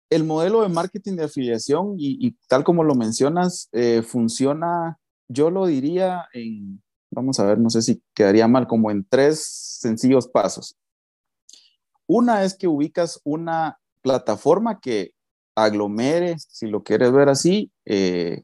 el 0.09 0.23
modelo 0.23 0.61
de 0.61 0.69
marketing 0.69 1.17
de 1.17 1.25
afiliación 1.25 1.95
y, 1.97 2.31
tal 2.47 2.63
como 2.63 2.85
lo 2.85 2.95
mencionas, 2.95 3.67
eh, 3.73 4.01
funciona, 4.01 4.97
yo 5.27 5.49
lo 5.49 5.65
diría 5.65 6.29
en, 6.31 6.81
vamos 7.11 7.37
a 7.41 7.43
ver, 7.43 7.59
no 7.59 7.69
sé 7.69 7.81
si 7.81 8.01
quedaría 8.13 8.47
mal, 8.47 8.65
como 8.65 8.89
en 8.91 9.03
tres 9.03 9.43
sencillos 9.81 10.25
pasos. 10.25 10.77
Una 12.09 12.43
es 12.43 12.55
que 12.55 12.67
ubicas 12.67 13.21
una 13.23 13.77
plataforma 14.01 14.79
que 14.79 15.11
aglomere, 15.53 16.37
si 16.39 16.65
lo 16.65 16.81
quieres 16.81 17.11
ver 17.11 17.29
así, 17.29 17.71
eh, 17.85 18.41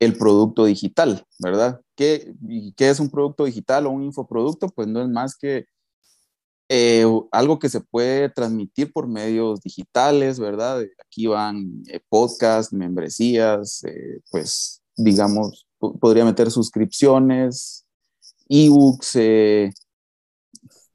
el 0.00 0.16
producto 0.16 0.64
digital, 0.64 1.26
¿verdad? 1.38 1.82
¿Qué, 1.94 2.32
¿Qué, 2.74 2.88
es 2.88 3.00
un 3.00 3.10
producto 3.10 3.44
digital 3.44 3.86
o 3.86 3.90
un 3.90 4.02
infoproducto? 4.02 4.70
Pues 4.70 4.88
no 4.88 5.02
es 5.02 5.10
más 5.10 5.36
que 5.36 5.66
eh, 6.70 7.04
algo 7.32 7.58
que 7.58 7.68
se 7.68 7.82
puede 7.82 8.30
transmitir 8.30 8.90
por 8.90 9.06
medios 9.06 9.60
digitales, 9.60 10.38
¿verdad? 10.38 10.82
Aquí 11.06 11.26
van 11.26 11.82
eh, 11.88 12.00
podcasts, 12.08 12.72
membresías, 12.72 13.82
pues 14.30 14.80
digamos, 14.96 15.66
podría 16.00 16.24
meter 16.24 16.50
suscripciones, 16.50 17.84
ebooks, 18.48 19.16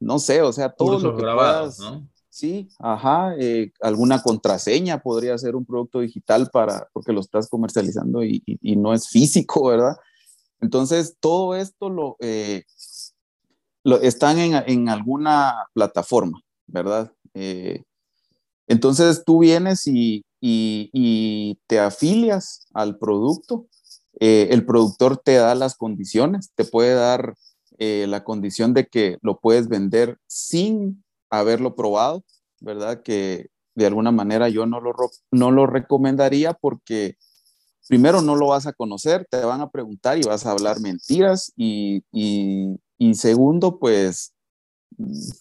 no 0.00 0.18
sé, 0.18 0.42
o 0.42 0.52
sea, 0.52 0.70
todo 0.70 0.98
lo 0.98 1.16
que 1.16 1.22
grabados, 1.22 1.78
¿no? 1.78 2.08
Sí, 2.38 2.68
ajá, 2.78 3.34
eh, 3.36 3.72
alguna 3.80 4.22
contraseña 4.22 5.02
podría 5.02 5.36
ser 5.38 5.56
un 5.56 5.64
producto 5.64 5.98
digital 5.98 6.48
para, 6.52 6.88
porque 6.92 7.12
lo 7.12 7.20
estás 7.20 7.48
comercializando 7.48 8.22
y, 8.22 8.42
no 8.76 8.94
es 8.94 9.08
físico, 9.08 9.66
¿verdad? 9.66 9.96
Entonces, 10.60 11.16
todo 11.18 11.56
esto 11.56 11.90
lo, 11.90 12.16
eh, 12.20 12.62
lo 13.82 14.00
están 14.00 14.38
en, 14.38 14.88
alguna 14.88 15.66
plataforma, 15.72 16.40
¿verdad? 16.68 17.12
Eh, 17.34 17.82
entonces, 18.68 19.24
tú 19.26 19.40
vienes 19.40 19.88
y, 19.88 20.24
y, 20.40 21.58
te 21.66 21.80
afilias 21.80 22.68
al 22.72 22.98
producto, 22.98 23.66
el 24.20 24.64
productor 24.64 25.16
te 25.16 25.34
da 25.34 25.56
las 25.56 25.76
condiciones, 25.76 26.52
te 26.54 26.64
puede 26.64 26.94
dar 26.94 27.34
la 27.78 28.24
condición 28.24 28.74
de 28.74 28.86
que 28.86 29.18
lo 29.22 29.38
puedes 29.38 29.68
vender 29.68 30.18
sin 30.26 31.04
haberlo 31.30 31.76
probado, 31.76 32.24
¿verdad? 32.60 33.02
Que 33.02 33.50
de 33.74 33.86
alguna 33.86 34.10
manera 34.10 34.48
yo 34.48 34.66
no 34.66 34.80
lo, 34.80 34.92
no 35.30 35.50
lo 35.50 35.66
recomendaría 35.66 36.52
porque 36.52 37.16
primero 37.88 38.20
no 38.22 38.36
lo 38.36 38.48
vas 38.48 38.66
a 38.66 38.72
conocer, 38.72 39.26
te 39.30 39.44
van 39.44 39.60
a 39.60 39.70
preguntar 39.70 40.18
y 40.18 40.22
vas 40.22 40.44
a 40.44 40.50
hablar 40.50 40.80
mentiras 40.80 41.52
y, 41.56 42.02
y, 42.12 43.14
segundo, 43.14 43.78
pues, 43.78 44.34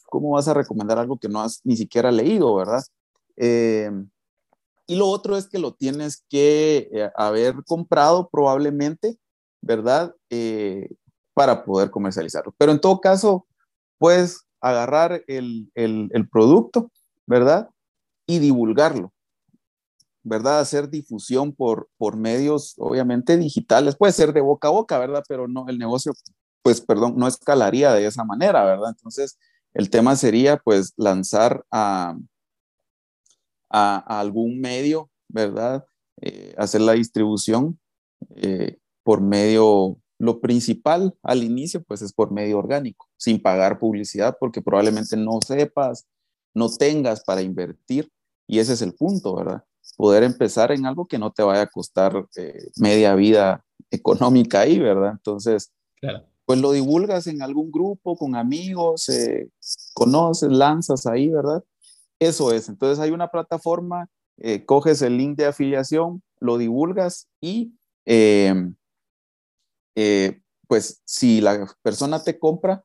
¿cómo 0.05 0.31
vas 0.31 0.47
a 0.47 0.53
recomendar 0.53 0.97
algo 0.97 1.17
que 1.17 1.29
no 1.29 1.41
has 1.41 1.61
ni 1.63 1.75
siquiera 1.75 2.11
leído, 2.11 2.55
verdad? 2.55 2.83
Eh, 3.35 3.91
y 4.87 4.95
lo 4.95 5.07
otro 5.07 5.35
es 5.35 5.47
que 5.47 5.59
lo 5.59 5.73
tienes 5.73 6.23
que 6.29 6.89
eh, 6.93 7.09
haber 7.15 7.55
comprado 7.65 8.29
probablemente, 8.29 9.17
¿verdad? 9.61 10.15
Eh, 10.29 10.89
para 11.37 11.63
poder 11.63 11.91
comercializarlo. 11.91 12.51
Pero 12.57 12.71
en 12.71 12.81
todo 12.81 12.99
caso, 12.99 13.45
puedes 13.99 14.47
agarrar 14.59 15.23
el, 15.27 15.69
producto, 16.31 16.91
¿verdad? 17.27 17.69
Y 18.25 18.39
divulgarlo, 18.39 19.13
¿verdad? 20.23 20.59
Hacer 20.59 20.89
difusión 20.89 21.53
por, 21.53 21.89
por 21.99 22.17
medios, 22.17 22.73
obviamente, 22.79 23.37
digitales. 23.37 23.95
Puede 23.95 24.13
ser 24.13 24.33
de 24.33 24.41
boca 24.41 24.69
a 24.69 24.71
boca, 24.71 24.97
¿verdad? 24.97 25.23
Pero 25.29 25.47
no, 25.47 25.67
el 25.69 25.77
negocio, 25.77 26.11
pues, 26.63 26.81
perdón, 26.81 27.13
no 27.17 27.27
escalaría 27.27 27.93
de 27.93 28.07
esa 28.07 28.23
manera, 28.23 28.65
¿verdad? 28.65 28.89
Entonces, 28.89 29.37
el 29.75 29.91
tema 29.91 30.15
sería, 30.15 30.57
pues, 30.57 30.93
lanzar 30.97 31.63
a, 31.69 32.17
a, 33.69 34.19
algún 34.19 34.59
medio, 34.59 35.11
¿verdad? 35.29 35.85
Eh, 36.19 36.55
hacer 36.57 36.81
la 36.81 36.93
distribución 36.93 37.79
eh, 38.37 38.79
por 39.03 39.21
medio 39.21 39.99
lo 40.19 40.39
principal 40.41 41.15
al 41.21 41.43
inicio, 41.43 41.83
pues 41.83 42.01
es 42.01 42.13
por 42.13 42.31
medio 42.31 42.57
orgánico, 42.57 43.07
sin 43.17 43.41
pagar 43.41 43.79
publicidad, 43.79 44.35
porque 44.39 44.61
probablemente 44.61 45.15
no 45.15 45.39
sepas, 45.45 46.07
no 46.53 46.69
tengas 46.69 47.23
para 47.23 47.41
invertir. 47.41 48.09
Y 48.47 48.59
ese 48.59 48.73
es 48.73 48.81
el 48.81 48.93
punto, 48.93 49.35
¿verdad? 49.35 49.63
Poder 49.95 50.23
empezar 50.23 50.71
en 50.71 50.85
algo 50.85 51.05
que 51.05 51.19
no 51.19 51.31
te 51.31 51.43
vaya 51.43 51.63
a 51.63 51.67
costar 51.67 52.25
eh, 52.35 52.69
media 52.77 53.13
vida 53.15 53.63
económica 53.91 54.61
ahí, 54.61 54.79
¿verdad? 54.79 55.11
Entonces, 55.11 55.71
pues 56.45 56.59
lo 56.59 56.71
divulgas 56.71 57.27
en 57.27 57.41
algún 57.41 57.71
grupo, 57.71 58.15
con 58.15 58.35
amigos, 58.35 59.09
eh, 59.09 59.49
conoces, 59.93 60.49
lanzas 60.49 61.05
ahí, 61.05 61.29
¿verdad? 61.29 61.63
Eso 62.19 62.53
es. 62.53 62.69
Entonces 62.69 62.99
hay 62.99 63.11
una 63.11 63.27
plataforma, 63.27 64.09
eh, 64.37 64.65
coges 64.65 65.01
el 65.01 65.17
link 65.17 65.37
de 65.37 65.45
afiliación, 65.45 66.23
lo 66.39 66.57
divulgas 66.57 67.27
y 67.41 67.73
eh, 68.05 68.71
pues 70.67 71.01
si 71.05 71.41
la 71.41 71.67
persona 71.81 72.23
te 72.23 72.37
compra, 72.37 72.83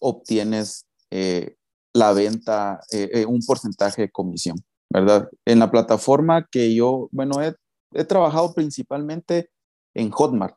obtienes 0.00 0.86
eh, 1.10 1.56
la 1.92 2.12
venta, 2.12 2.80
eh, 2.92 3.24
un 3.26 3.40
porcentaje 3.40 4.02
de 4.02 4.10
comisión, 4.10 4.56
¿verdad? 4.90 5.28
En 5.44 5.58
la 5.58 5.70
plataforma 5.70 6.46
que 6.50 6.74
yo, 6.74 7.08
bueno, 7.10 7.42
he, 7.42 7.54
he, 7.92 8.04
trabajado 8.04 8.52
principalmente 8.54 9.50
en 9.94 10.10
Hotmart, 10.10 10.56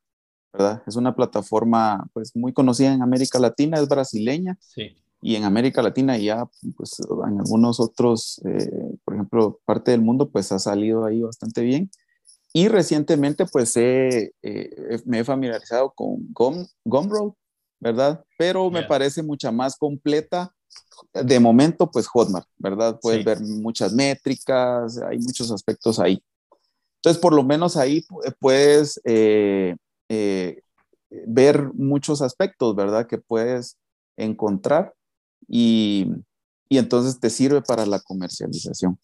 ¿verdad? 0.54 0.84
Es 0.86 0.96
una 0.96 1.16
plataforma 1.16 2.08
pues 2.14 2.36
muy 2.36 2.52
conocida 2.52 2.94
en 2.94 3.02
América 3.02 3.40
Latina, 3.40 3.80
es 3.80 3.88
brasileña. 3.88 4.58
Sí. 4.60 4.98
Y 5.22 5.36
en 5.36 5.44
América 5.44 5.82
Latina 5.82 6.18
ya, 6.18 6.46
pues 6.78 6.98
en 7.00 7.40
algunos 7.40 7.82
otros, 7.82 8.42
por 9.04 9.14
ejemplo, 9.14 9.60
parte 9.66 9.92
del 9.92 10.00
mundo, 10.00 10.30
pues 10.30 10.50
ha 10.54 10.60
salido 10.60 11.04
ahí 11.04 11.20
bastante 11.22 11.62
bien. 11.62 11.90
Y 12.54 12.68
recientemente, 12.68 13.46
pues 13.46 13.76
eh, 13.78 14.32
me 15.06 15.20
he 15.20 15.24
familiarizado 15.24 15.92
con 15.92 16.28
Gumroad, 16.84 17.34
¿verdad? 17.80 18.24
Pero 18.38 18.70
me 18.72 18.84
parece 18.84 19.22
mucha 19.24 19.52
más 19.52 19.78
completa. 19.78 20.54
De 21.14 21.40
momento, 21.40 21.90
pues 21.90 22.08
Hotmart, 22.08 22.48
¿verdad? 22.58 23.00
Puedes 23.02 23.24
ver 23.24 23.40
muchas 23.42 23.94
métricas, 23.94 25.00
hay 25.02 25.18
muchos 25.20 25.52
aspectos 25.52 26.00
ahí. 26.00 26.22
Entonces, 26.98 27.22
por 27.22 27.34
lo 27.34 27.44
menos 27.44 27.78
ahí 27.78 28.06
puedes 28.40 29.00
eh, 29.06 29.76
eh, 30.10 30.62
ver 31.10 31.72
muchos 31.74 32.22
aspectos, 32.22 32.76
¿verdad? 32.76 33.08
Que 33.08 33.18
puedes 33.18 33.78
encontrar 34.18 34.94
y, 35.48 36.12
y 36.68 36.78
entonces 36.78 37.20
te 37.20 37.30
sirve 37.30 37.62
para 37.62 37.86
la 37.86 38.00
comercialización. 38.00 39.00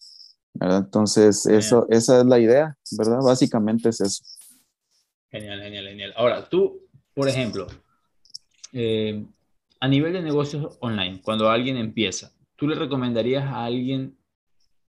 Entonces, 0.60 1.46
eso, 1.46 1.86
esa 1.90 2.20
es 2.20 2.26
la 2.26 2.38
idea, 2.38 2.76
¿verdad? 2.98 3.18
Básicamente 3.22 3.88
es 3.88 4.00
eso. 4.00 4.24
Genial, 5.30 5.60
genial, 5.60 5.88
genial. 5.88 6.14
Ahora, 6.16 6.48
tú, 6.48 6.80
por 7.14 7.28
ejemplo, 7.28 7.66
eh, 8.72 9.24
a 9.80 9.88
nivel 9.88 10.12
de 10.12 10.22
negocios 10.22 10.76
online, 10.80 11.20
cuando 11.22 11.48
alguien 11.48 11.76
empieza, 11.76 12.32
¿tú 12.56 12.66
le 12.68 12.74
recomendarías 12.74 13.44
a 13.44 13.64
alguien 13.64 14.16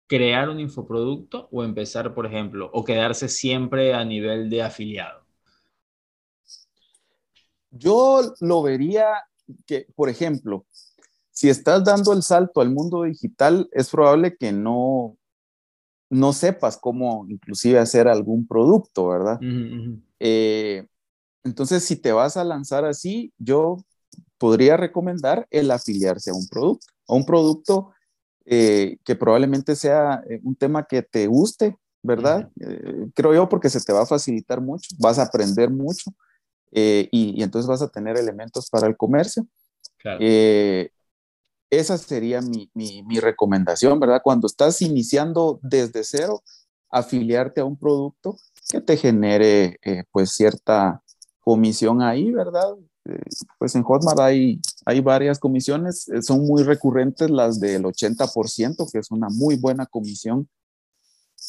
crear 0.08 0.50
un 0.50 0.60
infoproducto 0.60 1.50
o 1.52 1.64
empezar, 1.64 2.14
por 2.14 2.26
ejemplo, 2.26 2.70
o 2.74 2.84
quedarse 2.84 3.28
siempre 3.28 3.94
a 3.94 4.04
nivel 4.06 4.50
de 4.50 4.62
afiliado? 4.62 5.26
Yo 7.72 8.34
lo 8.40 8.62
vería 8.62 9.08
que, 9.66 9.88
por 9.96 10.10
ejemplo, 10.10 10.66
si 11.32 11.50
estás 11.50 11.84
dando 11.84 12.14
el 12.14 12.24
salto 12.24 12.62
al 12.62 12.70
mundo 12.70 13.04
digital, 13.04 13.68
es 13.74 13.90
probable 13.90 14.38
que 14.38 14.54
no, 14.54 15.18
no 16.10 16.34
sepas 16.34 16.78
cómo 16.78 17.26
inclusive 17.30 17.80
hacer 17.80 18.08
algún 18.08 18.48
producto, 18.48 19.08
¿verdad? 19.08 19.40
Eh, 20.20 20.86
entonces, 21.44 21.84
si 21.84 21.96
te 21.96 22.12
vas 22.12 22.38
a 22.38 22.44
lanzar 22.44 22.86
así, 22.86 23.34
yo 23.38 23.78
podría 24.38 24.78
recomendar 24.78 25.48
el 25.50 25.72
afiliarse 25.72 26.32
a 26.32 26.34
un 26.34 26.48
producto, 26.48 26.88
a 27.08 27.14
un 27.14 27.26
producto 27.26 27.92
eh, 28.46 28.98
que 29.04 29.16
probablemente 29.16 29.76
sea 29.76 30.24
eh, 30.30 30.40
un 30.44 30.56
tema 30.56 30.86
que 30.86 31.02
te 31.02 31.28
guste, 31.28 31.76
¿verdad? 32.04 32.52
creo 33.16 33.34
yo 33.34 33.50
porque 33.50 33.68
se 33.68 33.82
te 33.82 33.92
va 33.92 34.04
a 34.04 34.06
facilitar 34.06 34.62
mucho, 34.62 34.96
vas 35.00 35.18
a 35.18 35.24
aprender 35.24 35.72
mucho 35.72 36.12
y, 36.72 37.10
y, 37.12 37.42
entonces 37.42 37.68
vas 37.68 37.82
a 37.82 37.88
tener 37.88 38.16
elementos 38.16 38.70
para 38.70 38.86
el 38.86 38.96
comercio. 38.96 39.48
Claro. 39.98 40.20
Esa 41.70 41.98
sería 41.98 42.42
mi, 42.42 43.20
recomendación, 43.20 44.00
¿verdad? 44.00 44.22
Cuando 44.24 44.48
estás 44.48 44.82
iniciando 44.82 45.60
desde 45.64 46.04
cero, 46.04 46.44
afiliarte 46.90 47.62
a 47.62 47.66
un 47.66 47.78
producto 47.78 48.38
que 48.70 48.82
te 48.82 48.98
genere 48.98 49.78
eh, 49.84 50.04
pues 50.12 50.32
cierta 50.32 51.02
comisión 51.40 52.02
ahí, 52.02 52.32
¿verdad? 52.32 52.76
Eh, 53.06 53.20
pues 53.60 53.76
en 53.76 53.84
Hotmart 53.84 54.20
hay, 54.20 54.60
hay 54.86 55.02
varias 55.02 55.40
comisiones, 55.40 56.08
eh, 56.10 56.22
son 56.22 56.46
muy 56.46 56.64
recurrentes 56.64 57.30
las 57.30 57.60
del 57.60 57.84
80%, 57.84 58.90
que 58.92 59.00
es 59.00 59.12
una 59.12 59.28
muy 59.30 59.56
buena 59.56 59.86
comisión 59.86 60.48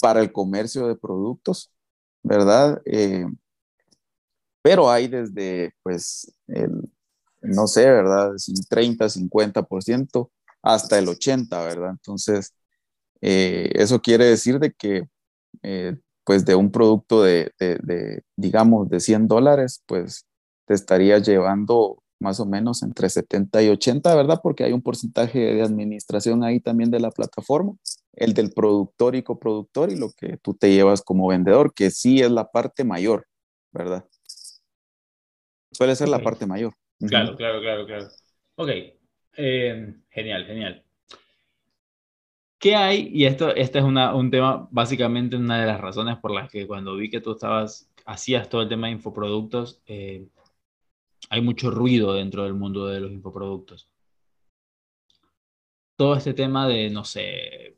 para 0.00 0.20
el 0.20 0.32
comercio 0.32 0.88
de 0.88 0.96
productos, 0.96 1.70
¿verdad? 2.22 2.82
Pero 4.62 4.90
hay 4.90 5.06
desde, 5.08 5.72
pues, 5.82 6.32
el, 6.48 6.90
no 7.46 7.66
sé, 7.66 7.86
¿verdad? 7.86 8.32
30, 8.68 9.08
50% 9.08 10.30
hasta 10.62 10.98
el 10.98 11.08
80%, 11.08 11.48
¿verdad? 11.64 11.90
Entonces, 11.90 12.54
eso 13.20 14.00
quiere 14.00 14.26
decir 14.26 14.58
de 14.58 14.72
que, 14.72 15.08
pues, 16.24 16.44
de 16.44 16.54
un 16.54 16.70
producto 16.70 17.22
de, 17.22 17.52
de, 17.58 17.78
de, 17.82 18.22
digamos, 18.36 18.88
de 18.88 19.00
100 19.00 19.28
dólares, 19.28 19.82
pues, 19.86 20.26
te 20.66 20.74
estaría 20.74 21.18
llevando 21.18 22.02
más 22.18 22.40
o 22.40 22.46
menos 22.46 22.82
entre 22.82 23.08
70 23.08 23.62
y 23.62 23.68
80, 23.68 24.14
¿verdad? 24.14 24.40
Porque 24.42 24.64
hay 24.64 24.72
un 24.72 24.82
porcentaje 24.82 25.38
de 25.38 25.62
administración 25.62 26.42
ahí 26.44 26.60
también 26.60 26.90
de 26.90 27.00
la 27.00 27.10
plataforma, 27.10 27.74
el 28.14 28.34
del 28.34 28.52
productor 28.52 29.14
y 29.14 29.22
coproductor 29.22 29.90
y 29.90 29.96
lo 29.96 30.10
que 30.12 30.38
tú 30.38 30.54
te 30.54 30.72
llevas 30.72 31.02
como 31.02 31.28
vendedor, 31.28 31.74
que 31.74 31.90
sí 31.90 32.20
es 32.20 32.30
la 32.30 32.50
parte 32.50 32.84
mayor, 32.84 33.26
¿verdad? 33.72 34.06
Suele 35.72 35.94
ser 35.94 36.08
la 36.08 36.22
parte 36.22 36.46
mayor. 36.46 36.72
Claro, 36.98 37.36
claro, 37.36 37.60
claro, 37.60 37.86
claro. 37.86 38.06
Ok, 38.56 38.70
eh, 39.36 39.94
genial, 40.10 40.46
genial. 40.46 40.84
¿Qué 42.58 42.74
hay? 42.74 43.10
Y 43.12 43.26
esto, 43.26 43.54
este 43.54 43.78
es 43.78 43.84
una, 43.84 44.14
un 44.14 44.30
tema, 44.30 44.66
básicamente 44.70 45.36
una 45.36 45.60
de 45.60 45.66
las 45.66 45.80
razones 45.80 46.16
por 46.18 46.32
las 46.32 46.50
que 46.50 46.66
cuando 46.66 46.96
vi 46.96 47.10
que 47.10 47.20
tú 47.20 47.32
estabas, 47.32 47.90
hacías 48.06 48.48
todo 48.48 48.62
el 48.62 48.68
tema 48.68 48.86
de 48.86 48.94
infoproductos, 48.94 49.82
eh, 49.86 50.26
hay 51.30 51.40
mucho 51.42 51.70
ruido 51.70 52.14
dentro 52.14 52.44
del 52.44 52.54
mundo 52.54 52.86
de 52.86 53.00
los 53.00 53.12
infoproductos. 53.12 53.88
Todo 55.96 56.16
este 56.16 56.34
tema 56.34 56.68
de, 56.68 56.90
no 56.90 57.04
sé, 57.04 57.76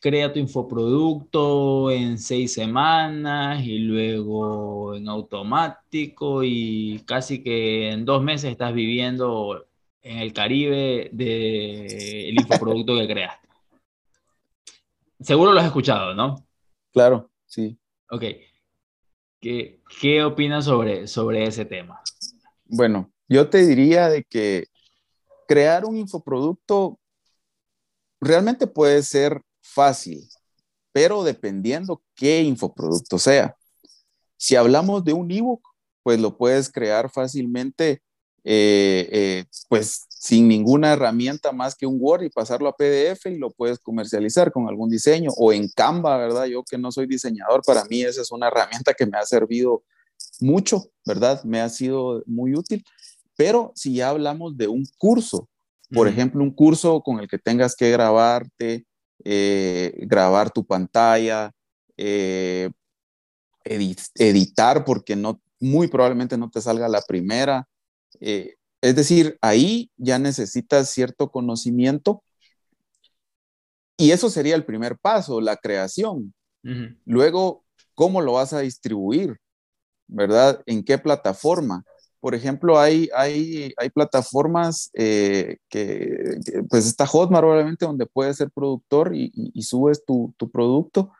crea 0.00 0.32
tu 0.32 0.38
infoproducto 0.38 1.90
en 1.90 2.18
seis 2.18 2.52
semanas 2.52 3.64
y 3.64 3.78
luego 3.78 4.94
en 4.96 5.08
automático 5.08 6.42
y 6.42 7.02
casi 7.06 7.42
que 7.42 7.90
en 7.90 8.04
dos 8.04 8.22
meses 8.22 8.50
estás 8.50 8.74
viviendo 8.74 9.66
en 10.02 10.18
el 10.18 10.32
Caribe 10.32 11.08
del 11.12 12.34
infoproducto 12.38 12.96
que 12.96 13.06
creaste. 13.06 13.48
Seguro 15.20 15.52
lo 15.52 15.60
has 15.60 15.66
escuchado, 15.66 16.14
¿no? 16.14 16.44
Claro, 16.92 17.30
sí. 17.46 17.78
Ok. 18.10 18.24
¿Qué, 19.40 19.80
qué 20.00 20.24
opinas 20.24 20.64
sobre, 20.64 21.06
sobre 21.06 21.44
ese 21.44 21.64
tema? 21.64 22.00
Bueno, 22.64 23.12
yo 23.28 23.48
te 23.48 23.64
diría 23.66 24.08
de 24.08 24.24
que 24.24 24.66
crear 25.46 25.84
un 25.84 25.96
infoproducto 25.96 26.98
realmente 28.20 28.66
puede 28.66 29.02
ser 29.02 29.42
fácil, 29.72 30.28
pero 30.92 31.24
dependiendo 31.24 32.02
qué 32.14 32.42
infoproducto 32.42 33.18
sea. 33.18 33.56
Si 34.36 34.56
hablamos 34.56 35.04
de 35.04 35.12
un 35.12 35.30
ebook, 35.30 35.62
pues 36.02 36.20
lo 36.20 36.36
puedes 36.36 36.70
crear 36.70 37.10
fácilmente, 37.10 38.02
eh, 38.44 39.08
eh, 39.12 39.44
pues 39.68 40.06
sin 40.08 40.48
ninguna 40.48 40.92
herramienta 40.92 41.52
más 41.52 41.74
que 41.74 41.86
un 41.86 41.96
Word 42.00 42.24
y 42.24 42.30
pasarlo 42.30 42.68
a 42.68 42.76
PDF 42.76 43.26
y 43.26 43.38
lo 43.38 43.50
puedes 43.50 43.78
comercializar 43.78 44.52
con 44.52 44.68
algún 44.68 44.90
diseño 44.90 45.30
o 45.36 45.52
en 45.52 45.68
Canva, 45.68 46.16
¿verdad? 46.16 46.46
Yo 46.46 46.62
que 46.62 46.78
no 46.78 46.92
soy 46.92 47.06
diseñador, 47.06 47.62
para 47.66 47.84
mí 47.84 48.02
esa 48.02 48.22
es 48.22 48.30
una 48.32 48.48
herramienta 48.48 48.94
que 48.94 49.06
me 49.06 49.18
ha 49.18 49.26
servido 49.26 49.84
mucho, 50.40 50.90
¿verdad? 51.04 51.42
Me 51.44 51.60
ha 51.60 51.68
sido 51.68 52.22
muy 52.26 52.54
útil. 52.54 52.84
Pero 53.36 53.72
si 53.74 53.94
ya 53.94 54.10
hablamos 54.10 54.56
de 54.56 54.68
un 54.68 54.84
curso, 54.98 55.48
por 55.92 56.08
ejemplo, 56.08 56.42
un 56.42 56.52
curso 56.52 57.02
con 57.02 57.20
el 57.20 57.28
que 57.28 57.38
tengas 57.38 57.76
que 57.76 57.90
grabarte, 57.90 58.86
eh, 59.24 59.94
grabar 60.02 60.50
tu 60.50 60.64
pantalla, 60.64 61.52
eh, 61.96 62.70
editar 63.64 64.84
porque 64.84 65.16
no, 65.16 65.40
muy 65.60 65.88
probablemente 65.88 66.36
no 66.36 66.50
te 66.50 66.60
salga 66.60 66.88
la 66.88 67.02
primera. 67.02 67.68
Eh, 68.20 68.54
es 68.80 68.96
decir, 68.96 69.38
ahí 69.40 69.90
ya 69.96 70.18
necesitas 70.18 70.90
cierto 70.90 71.30
conocimiento 71.30 72.22
y 73.96 74.10
eso 74.10 74.30
sería 74.30 74.56
el 74.56 74.64
primer 74.64 74.98
paso, 74.98 75.40
la 75.40 75.56
creación. 75.56 76.34
Luego, 77.04 77.64
¿cómo 77.94 78.20
lo 78.20 78.34
vas 78.34 78.52
a 78.52 78.60
distribuir? 78.60 79.36
¿verdad? 80.12 80.62
¿En 80.66 80.84
qué 80.84 80.98
plataforma? 80.98 81.84
Por 82.22 82.36
ejemplo, 82.36 82.78
hay, 82.78 83.08
hay, 83.16 83.74
hay 83.76 83.90
plataformas 83.90 84.92
eh, 84.94 85.56
que, 85.68 86.38
pues 86.70 86.86
está 86.86 87.04
Hotmart 87.04 87.44
obviamente 87.44 87.84
donde 87.84 88.06
puedes 88.06 88.36
ser 88.36 88.52
productor 88.52 89.10
y, 89.12 89.60
subes 89.62 90.04
tu, 90.04 90.32
tu, 90.36 90.48
producto 90.48 91.10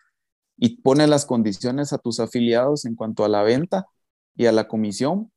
y 0.57 0.77
pones 0.81 1.09
las 1.09 1.27
condiciones 1.27 1.93
a 1.93 1.99
tus 1.99 2.21
afiliados 2.21 2.85
en 2.85 2.95
cuanto 2.95 3.25
a 3.25 3.29
la 3.29 3.43
venta 3.43 3.85
y 4.37 4.47
a 4.47 4.53
la 4.53 4.69
comisión. 4.69 5.33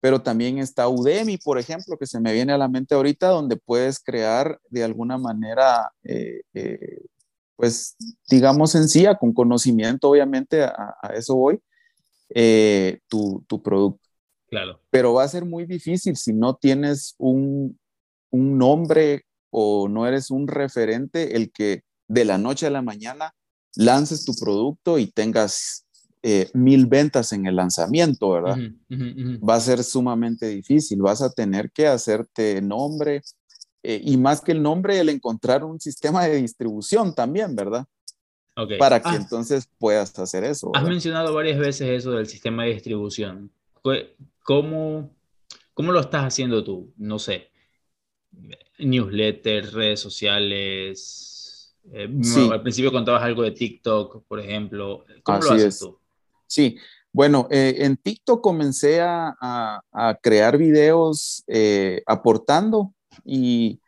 Pero 0.00 0.22
también 0.22 0.58
está 0.58 0.88
Udemy, 0.88 1.38
por 1.38 1.58
ejemplo, 1.58 1.98
que 1.98 2.06
se 2.06 2.20
me 2.20 2.32
viene 2.32 2.52
a 2.52 2.58
la 2.58 2.68
mente 2.68 2.94
ahorita, 2.94 3.26
donde 3.30 3.56
puedes 3.56 3.98
crear 3.98 4.60
de 4.70 4.84
alguna 4.84 5.18
manera, 5.18 5.90
eh, 6.04 6.42
eh, 6.54 7.02
pues 7.56 7.96
digamos 8.30 8.70
sencilla, 8.70 9.16
con 9.16 9.32
conocimiento, 9.32 10.10
obviamente, 10.10 10.62
a, 10.62 10.94
a 11.02 11.08
eso 11.14 11.34
voy, 11.34 11.60
tu, 13.08 13.44
tu, 13.48 13.60
producto. 13.60 14.07
Claro. 14.48 14.80
Pero 14.90 15.14
va 15.14 15.24
a 15.24 15.28
ser 15.28 15.44
muy 15.44 15.66
difícil 15.66 16.16
si 16.16 16.32
no 16.32 16.54
tienes 16.54 17.14
un, 17.18 17.78
un 18.30 18.58
nombre 18.58 19.24
o 19.50 19.88
no 19.88 20.06
eres 20.06 20.30
un 20.30 20.48
referente 20.48 21.36
el 21.36 21.50
que 21.50 21.82
de 22.06 22.24
la 22.24 22.38
noche 22.38 22.66
a 22.66 22.70
la 22.70 22.82
mañana 22.82 23.34
lances 23.76 24.24
tu 24.24 24.34
producto 24.34 24.98
y 24.98 25.06
tengas 25.06 25.84
eh, 26.22 26.50
mil 26.52 26.86
ventas 26.86 27.32
en 27.32 27.46
el 27.46 27.56
lanzamiento, 27.56 28.30
¿verdad? 28.30 28.56
Va 29.46 29.54
a 29.54 29.60
ser 29.60 29.84
sumamente 29.84 30.48
difícil, 30.48 31.00
vas 31.00 31.22
a 31.22 31.30
tener 31.30 31.70
que 31.70 31.86
hacerte 31.86 32.60
nombre 32.60 33.22
eh, 33.82 34.00
y 34.04 34.16
más 34.16 34.40
que 34.40 34.52
el 34.52 34.62
nombre, 34.62 34.98
el 34.98 35.10
encontrar 35.10 35.62
un 35.64 35.78
sistema 35.78 36.24
de 36.24 36.36
distribución 36.36 37.14
también, 37.14 37.54
¿verdad? 37.54 37.86
Para 38.78 39.00
que 39.00 39.10
ah. 39.10 39.16
entonces 39.16 39.68
puedas 39.78 40.18
hacer 40.18 40.42
eso. 40.42 40.72
Has 40.74 40.82
mencionado 40.82 41.32
varias 41.32 41.58
veces 41.60 41.88
eso 41.88 42.10
del 42.10 42.26
sistema 42.26 42.64
de 42.64 42.74
distribución. 42.74 43.52
¿Cómo, 44.48 45.14
¿Cómo 45.74 45.92
lo 45.92 46.00
estás 46.00 46.24
haciendo 46.24 46.64
tú? 46.64 46.94
No 46.96 47.18
sé. 47.18 47.50
Newsletters, 48.78 49.74
redes 49.74 50.00
sociales. 50.00 51.76
Eh, 51.92 52.08
al 52.50 52.62
principio 52.62 52.90
contabas 52.90 53.24
algo 53.24 53.42
de 53.42 53.50
TikTok, 53.50 54.24
por 54.26 54.40
ejemplo. 54.40 55.04
¿Cómo 55.22 55.40
lo 55.40 55.50
haces 55.50 55.78
tú? 55.78 55.98
Sí, 56.46 56.78
bueno, 57.12 57.46
eh, 57.50 57.74
en 57.80 57.98
TikTok 57.98 58.40
comencé 58.40 59.02
a, 59.02 59.36
a, 59.38 60.18
crear 60.22 60.56
videos 60.56 61.44
eh, 61.46 62.02
aportando 62.06 62.94
y 63.26 63.82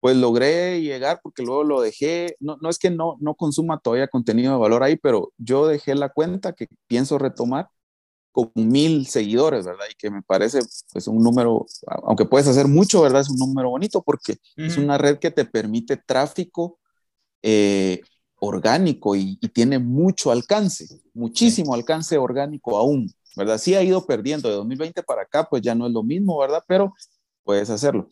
pues 0.00 0.16
logré 0.16 0.80
llegar 0.80 1.20
porque 1.22 1.42
luego 1.42 1.62
lo 1.62 1.82
dejé, 1.82 2.36
no, 2.40 2.56
no 2.62 2.70
es 2.70 2.78
que 2.78 2.88
no, 2.88 3.18
no 3.20 3.34
consuma 3.34 3.80
todavía 3.80 4.08
contenido 4.08 4.54
de 4.54 4.60
valor 4.60 4.82
ahí, 4.82 4.96
pero 4.96 5.34
yo 5.36 5.66
dejé 5.66 5.94
la 5.94 6.08
cuenta 6.08 6.54
que 6.54 6.68
pienso 6.86 7.18
retomar 7.18 7.68
con 8.36 8.52
mil 8.54 9.06
seguidores, 9.06 9.64
¿verdad? 9.64 9.86
Y 9.90 9.94
que 9.94 10.10
me 10.10 10.20
parece 10.20 10.60
pues 10.92 11.08
un 11.08 11.22
número, 11.22 11.64
aunque 12.04 12.26
puedes 12.26 12.46
hacer 12.46 12.68
mucho, 12.68 13.00
¿verdad? 13.00 13.22
Es 13.22 13.30
un 13.30 13.38
número 13.38 13.70
bonito 13.70 14.02
porque 14.02 14.36
es 14.56 14.76
una 14.76 14.98
red 14.98 15.18
que 15.18 15.30
te 15.30 15.46
permite 15.46 15.96
tráfico 15.96 16.78
eh, 17.42 18.02
orgánico 18.38 19.16
y, 19.16 19.36
tiene 19.54 19.78
mucho 19.78 20.30
alcance, 20.30 20.86
muchísimo 21.14 21.72
alcance 21.72 22.18
orgánico 22.18 22.76
aún, 22.76 23.10
¿verdad? 23.36 23.56
Sí 23.56 23.74
ha 23.74 23.82
ido 23.82 24.04
perdiendo 24.04 24.50
de 24.50 24.56
2020 24.56 25.02
para 25.02 25.22
acá, 25.22 25.48
pues 25.48 25.62
ya 25.62 25.74
no 25.74 25.86
es 25.86 25.92
lo 25.94 26.02
mismo, 26.02 26.38
¿verdad? 26.38 26.62
Pero 26.68 26.92
puedes 27.42 27.70
hacerlo. 27.70 28.06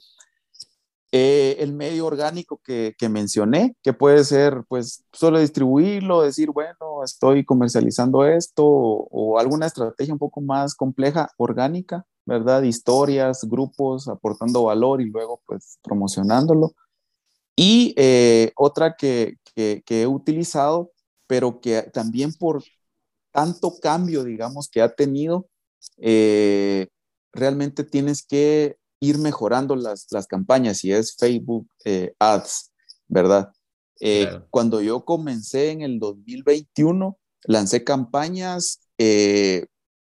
Eh, 1.17 1.63
el 1.63 1.73
medio 1.73 2.07
orgánico 2.07 2.61
que, 2.65 2.97
que, 2.99 3.09
mencioné, 3.09 3.77
que 3.85 3.93
puede 3.93 4.25
ser 4.25 4.65
pues 4.67 5.05
solo 5.13 5.39
distribuirlo, 5.39 6.23
decir, 6.23 6.51
bueno, 6.51 7.05
estoy 7.05 7.45
comercializando 7.45 8.25
esto 8.27 8.65
o, 8.67 9.39
alguna 9.39 9.67
estrategia 9.67 10.13
un 10.13 10.19
poco 10.19 10.41
más 10.41 10.75
compleja, 10.75 11.31
orgánica, 11.37 12.05
¿verdad? 12.27 12.65
Historias, 12.65 13.45
grupos, 13.45 14.09
aportando 14.09 14.65
valor 14.65 15.01
y 15.03 15.05
luego 15.05 15.41
pues 15.47 15.79
promocionándolo. 15.85 16.75
Y 17.55 17.95
eh, 17.97 18.51
otra 18.57 18.97
que, 18.97 19.37
que, 19.55 19.85
he 19.87 20.09
utilizado, 20.09 20.91
pero 21.29 21.61
que 21.61 21.83
también 21.93 22.33
por 22.35 22.65
tanto 23.31 23.79
cambio, 23.81 24.25
digamos, 24.25 24.69
que 24.69 24.83
ha 24.83 24.93
tenido, 24.93 25.47
eh, 25.99 26.89
realmente 27.33 27.85
tienes 27.85 28.27
que 28.27 28.79
ir 29.05 29.19
mejorando 29.19 29.77
las, 29.77 30.07
las 30.11 30.27
campañas, 30.27 30.79
si 30.79 30.93
es 30.93 31.17
Facebook 31.17 31.69
eh, 31.85 32.15
Ads, 32.19 32.73
¿verdad? 33.09 33.53
Eh, 34.01 34.29
cuando 34.51 34.81
yo 34.81 35.05
comencé 35.05 35.71
en 35.71 35.83
el 35.83 35.99
2021, 35.99 37.17
lancé 37.45 37.85
campañas 37.85 38.81
eh, 38.99 39.67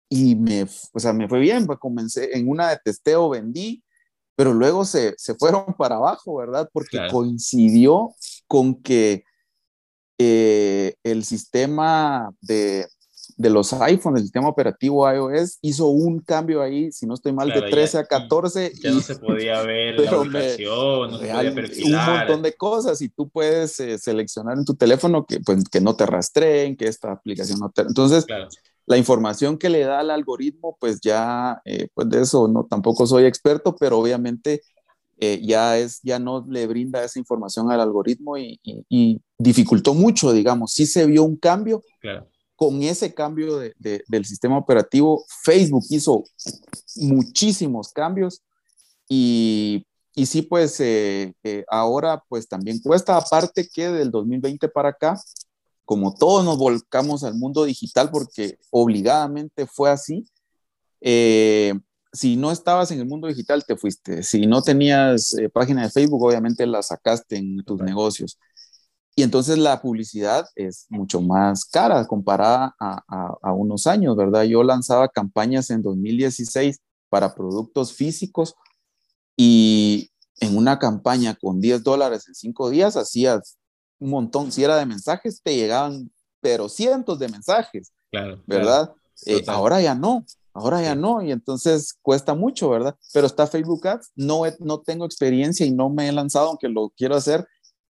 y 0.09 0.35
me, 0.35 0.63
o 0.93 0.99
sea, 0.99 1.13
me 1.13 1.27
fue 1.27 1.39
bien, 1.39 1.65
pues 1.65 1.79
comencé 1.79 2.37
en 2.37 2.47
una 2.47 2.69
de 2.69 2.79
testeo, 2.83 3.29
vendí, 3.29 3.83
pero 4.35 4.53
luego 4.53 4.85
se, 4.85 5.13
se 5.17 5.35
fueron 5.35 5.65
para 5.77 5.95
abajo, 5.95 6.35
¿verdad? 6.37 6.69
Porque 6.71 6.99
coincidió 7.11 8.15
con 8.47 8.81
que 8.81 9.23
eh, 10.17 10.95
el 11.03 11.25
sistema 11.25 12.31
de, 12.41 12.87
de 13.37 13.49
los 13.49 13.73
iPhones, 13.73 14.21
el 14.21 14.25
sistema 14.25 14.47
operativo 14.47 15.11
iOS, 15.11 15.59
hizo 15.61 15.87
un 15.87 16.19
cambio 16.19 16.61
ahí, 16.61 16.91
si 16.91 17.05
no 17.05 17.13
estoy 17.13 17.33
mal, 17.33 17.49
de 17.49 17.61
13 17.61 17.99
a 17.99 18.05
14. 18.05 18.73
Ya 18.81 18.89
y, 18.89 18.93
no 18.95 19.01
se 19.01 19.15
podía 19.15 19.61
ver 19.63 19.99
la 19.99 20.17
ubicación, 20.19 21.11
no 21.11 21.17
se 21.19 21.27
podía 21.27 21.53
perfilar. 21.53 22.09
Un 22.09 22.17
montón 22.17 22.41
de 22.43 22.53
cosas 22.53 23.01
y 23.01 23.09
tú 23.09 23.29
puedes 23.29 23.79
eh, 23.79 23.97
seleccionar 23.97 24.57
en 24.57 24.65
tu 24.65 24.75
teléfono 24.75 25.25
que, 25.25 25.39
pues, 25.39 25.63
que 25.65 25.81
no 25.81 25.95
te 25.95 26.05
rastreen, 26.05 26.75
que 26.75 26.87
esta 26.87 27.11
aplicación 27.11 27.59
no 27.59 27.69
te... 27.69 27.81
Entonces, 27.81 28.25
la 28.85 28.97
información 28.97 29.57
que 29.57 29.69
le 29.69 29.81
da 29.81 29.99
al 29.99 30.11
algoritmo, 30.11 30.77
pues 30.79 30.99
ya, 31.01 31.61
eh, 31.65 31.87
pues 31.93 32.09
de 32.09 32.21
eso 32.21 32.47
no, 32.47 32.65
tampoco 32.65 33.07
soy 33.07 33.25
experto, 33.25 33.75
pero 33.75 33.97
obviamente 33.99 34.61
eh, 35.19 35.39
ya, 35.41 35.77
es, 35.77 36.01
ya 36.03 36.19
no 36.19 36.45
le 36.49 36.67
brinda 36.67 37.03
esa 37.03 37.17
información 37.19 37.71
al 37.71 37.79
algoritmo 37.79 38.37
y, 38.37 38.59
y, 38.63 39.21
dificultó 39.37 39.93
mucho, 39.93 40.31
digamos. 40.31 40.73
Sí 40.73 40.85
se 40.85 41.05
vio 41.05 41.23
un 41.23 41.37
cambio. 41.37 41.81
Con 42.63 42.81
ese 42.81 43.13
cambio 43.13 43.57
de, 43.57 44.03
del 44.07 44.25
sistema 44.25 44.57
operativo, 44.57 45.25
Facebook 45.43 45.83
hizo 45.89 46.23
muchísimos 46.95 47.91
cambios 47.91 48.41
y, 49.09 49.85
y 50.15 50.25
sí, 50.25 50.43
pues 50.43 50.79
eh, 50.79 51.33
ahora 51.67 52.23
pues 52.29 52.47
también 52.47 52.79
cuesta, 52.79 53.17
aparte 53.17 53.67
que 53.67 53.89
del 53.89 54.11
2020 54.11 54.69
para 54.69 54.89
acá, 54.89 55.19
como 55.83 56.15
todos 56.15 56.45
nos 56.45 56.57
volcamos 56.57 57.25
al 57.25 57.35
mundo 57.35 57.65
digital 57.65 58.09
porque 58.09 58.57
obligadamente 58.71 59.67
fue 59.67 59.89
así, 59.89 60.25
eh, 61.01 61.73
si 62.13 62.37
no 62.37 62.51
estabas 62.51 62.91
en 62.91 62.99
el 62.99 63.07
mundo 63.07 63.27
digital, 63.27 63.65
te 63.65 63.75
fuiste. 63.75 64.21
Si 64.23 64.45
no 64.45 64.61
tenías 64.61 65.33
eh, 65.33 65.49
página 65.49 65.83
de 65.83 65.89
Facebook, 65.89 66.23
obviamente 66.23 66.65
la 66.67 66.83
sacaste 66.83 67.37
en 67.37 67.63
tus 67.65 67.81
negocios. 67.81 68.39
Y 69.15 69.21
entonces 69.21 69.57
la 69.57 69.81
publicidad 69.81 70.47
es 70.55 70.87
mucho 70.89 71.21
más 71.21 71.65
cara 71.65 72.05
comparada 72.07 72.75
a, 72.79 73.35
a, 73.41 73.53
unos 73.53 73.85
años, 73.85 74.15
¿verdad? 74.15 74.43
Yo 74.43 74.63
lanzaba 74.63 75.07
campañas 75.07 75.69
en 75.69 75.83
2016 75.83 76.79
para 77.09 77.35
productos 77.35 77.93
físicos 77.93 78.55
y 79.37 80.09
en 80.39 80.57
una 80.57 80.79
campaña 80.79 81.35
con 81.35 81.61
10 81.61 81.83
dólares 81.83 82.27
en 82.27 82.33
5 82.33 82.71
días 82.71 82.97
hacías 82.97 83.57
un 83.99 84.09
montón. 84.09 84.51
Si 84.51 84.63
era 84.63 84.77
de 84.77 84.85
mensajes, 84.87 85.41
te 85.43 85.55
llegaban, 85.55 86.11
pero 86.41 86.67
cientos 86.67 87.19
de 87.19 87.29
mensajes, 87.29 87.91
¿verdad? 88.47 88.93
Eh, 89.27 89.43
ahora 89.47 89.79
ya 89.79 89.93
no, 89.93 90.25
ahora 90.53 90.81
ya 90.81 90.95
no, 90.95 91.21
y 91.21 91.31
entonces 91.31 91.95
cuesta 92.01 92.33
mucho, 92.33 92.69
¿verdad? 92.69 92.95
Pero 93.13 93.27
está 93.27 93.45
Facebook 93.45 93.87
Ads, 93.87 94.11
no, 94.15 94.41
no 94.59 94.81
tengo 94.81 95.05
experiencia 95.05 95.65
y 95.65 95.71
no 95.71 95.89
me 95.89 96.09
he 96.09 96.11
lanzado, 96.11 96.49
aunque 96.49 96.67
lo 96.67 96.91
quiero 96.97 97.15
hacer 97.15 97.47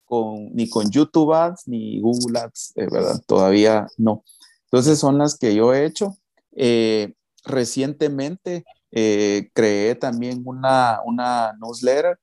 con, 0.07 0.55
ni 0.55 0.69
con 0.69 0.90
YouTube 0.90 1.35
Ads 1.35 1.69
ni 1.69 2.01
Google 2.01 2.40
Ads, 2.40 2.73
eh, 2.77 2.87
¿verdad? 2.90 3.21
Todavía 3.27 3.87
no. 3.99 4.25
Entonces 4.64 4.99
son 4.99 5.19
las 5.19 5.37
que 5.38 5.55
yo 5.55 5.75
he 5.75 5.85
hecho. 5.85 6.16
Eh, 6.53 7.14
recientemente 7.45 8.64
creé 8.90 9.95
también 9.95 10.42
una, 10.47 11.01
una 11.05 11.53
newsletter 11.61 12.19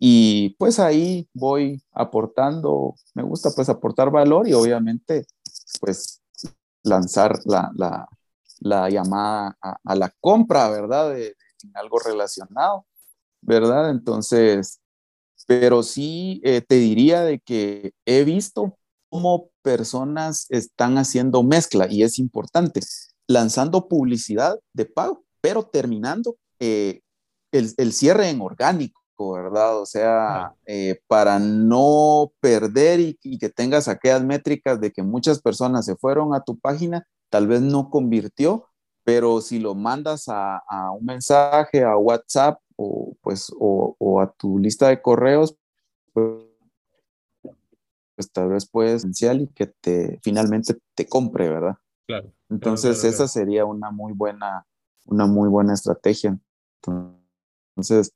y 0.00 0.50
pues 0.58 0.78
ahí 0.78 1.28
voy 1.32 1.82
aportando, 1.92 2.94
me 3.14 3.22
gusta 3.22 3.50
pues 3.54 3.68
aportar 3.68 4.10
valor 4.10 4.48
y 4.48 4.52
obviamente 4.52 5.26
pues 5.80 6.20
lanzar 6.82 7.38
la, 7.44 7.70
la, 7.74 8.08
la 8.60 8.88
llamada 8.88 9.56
a, 9.60 9.94
la 9.94 10.12
compra, 10.20 10.68
¿verdad? 10.68 11.10
De, 11.10 11.36
algo 11.74 11.98
relacionado, 11.98 12.86
¿verdad? 13.40 13.90
Entonces, 13.90 14.80
pero 15.48 15.82
sí 15.82 16.42
eh, 16.44 16.60
te 16.60 16.74
diría 16.74 17.22
de 17.22 17.40
que 17.40 17.92
he 18.04 18.22
visto 18.24 18.76
cómo 19.08 19.48
personas 19.62 20.44
están 20.50 20.98
haciendo 20.98 21.42
mezcla 21.42 21.86
y 21.90 22.02
es 22.02 22.18
importante, 22.18 22.80
lanzando 23.26 23.88
publicidad 23.88 24.58
de 24.74 24.84
pago, 24.84 25.24
pero 25.40 25.62
terminando 25.62 26.36
eh, 26.60 27.00
el, 27.50 27.72
el, 27.78 27.94
cierre 27.94 28.28
en 28.28 28.42
orgánico. 28.42 28.98
¿verdad? 29.18 29.80
O 29.80 29.86
sea, 29.86 30.54
eh, 30.66 31.00
para 31.06 31.38
no 31.38 32.30
perder 32.40 33.00
y, 33.00 33.38
que 33.38 33.48
tengas 33.48 33.88
aquellas 33.88 34.22
métricas 34.22 34.80
de 34.80 34.92
que 34.92 35.02
muchas 35.02 35.40
personas 35.40 35.86
se 35.86 35.96
fueron 35.96 36.34
a 36.34 36.42
tu 36.42 36.58
página, 36.58 37.06
tal 37.30 37.46
vez 37.48 37.60
no 37.60 37.90
convirtió, 37.90 38.66
pero 39.02 39.40
si 39.40 39.58
lo 39.58 39.74
mandas 39.74 40.26
a, 40.28 40.62
un 40.92 41.04
mensaje, 41.04 41.82
a 41.82 41.96
WhatsApp 41.96 42.60
pues, 43.28 43.52
o, 43.58 44.22
a 44.22 44.32
tu 44.32 44.58
lista 44.58 44.88
de 44.88 45.02
correos, 45.02 45.54
pues, 46.14 46.46
pues 48.14 48.32
tal 48.32 48.48
vez 48.48 48.66
puede 48.66 48.94
esencial 48.94 49.42
y 49.42 49.48
que 49.48 49.66
te 49.66 50.18
finalmente 50.22 50.78
te 50.94 51.06
compre, 51.06 51.46
¿verdad? 51.50 51.76
Claro. 52.06 52.32
Entonces 52.48 53.04
esa 53.04 53.28
sería 53.28 53.66
una 53.66 53.90
muy 53.90 54.14
buena, 54.14 54.64
una 55.04 55.26
muy 55.26 55.50
buena 55.50 55.74
estrategia. 55.74 56.38
Entonces, 57.76 58.14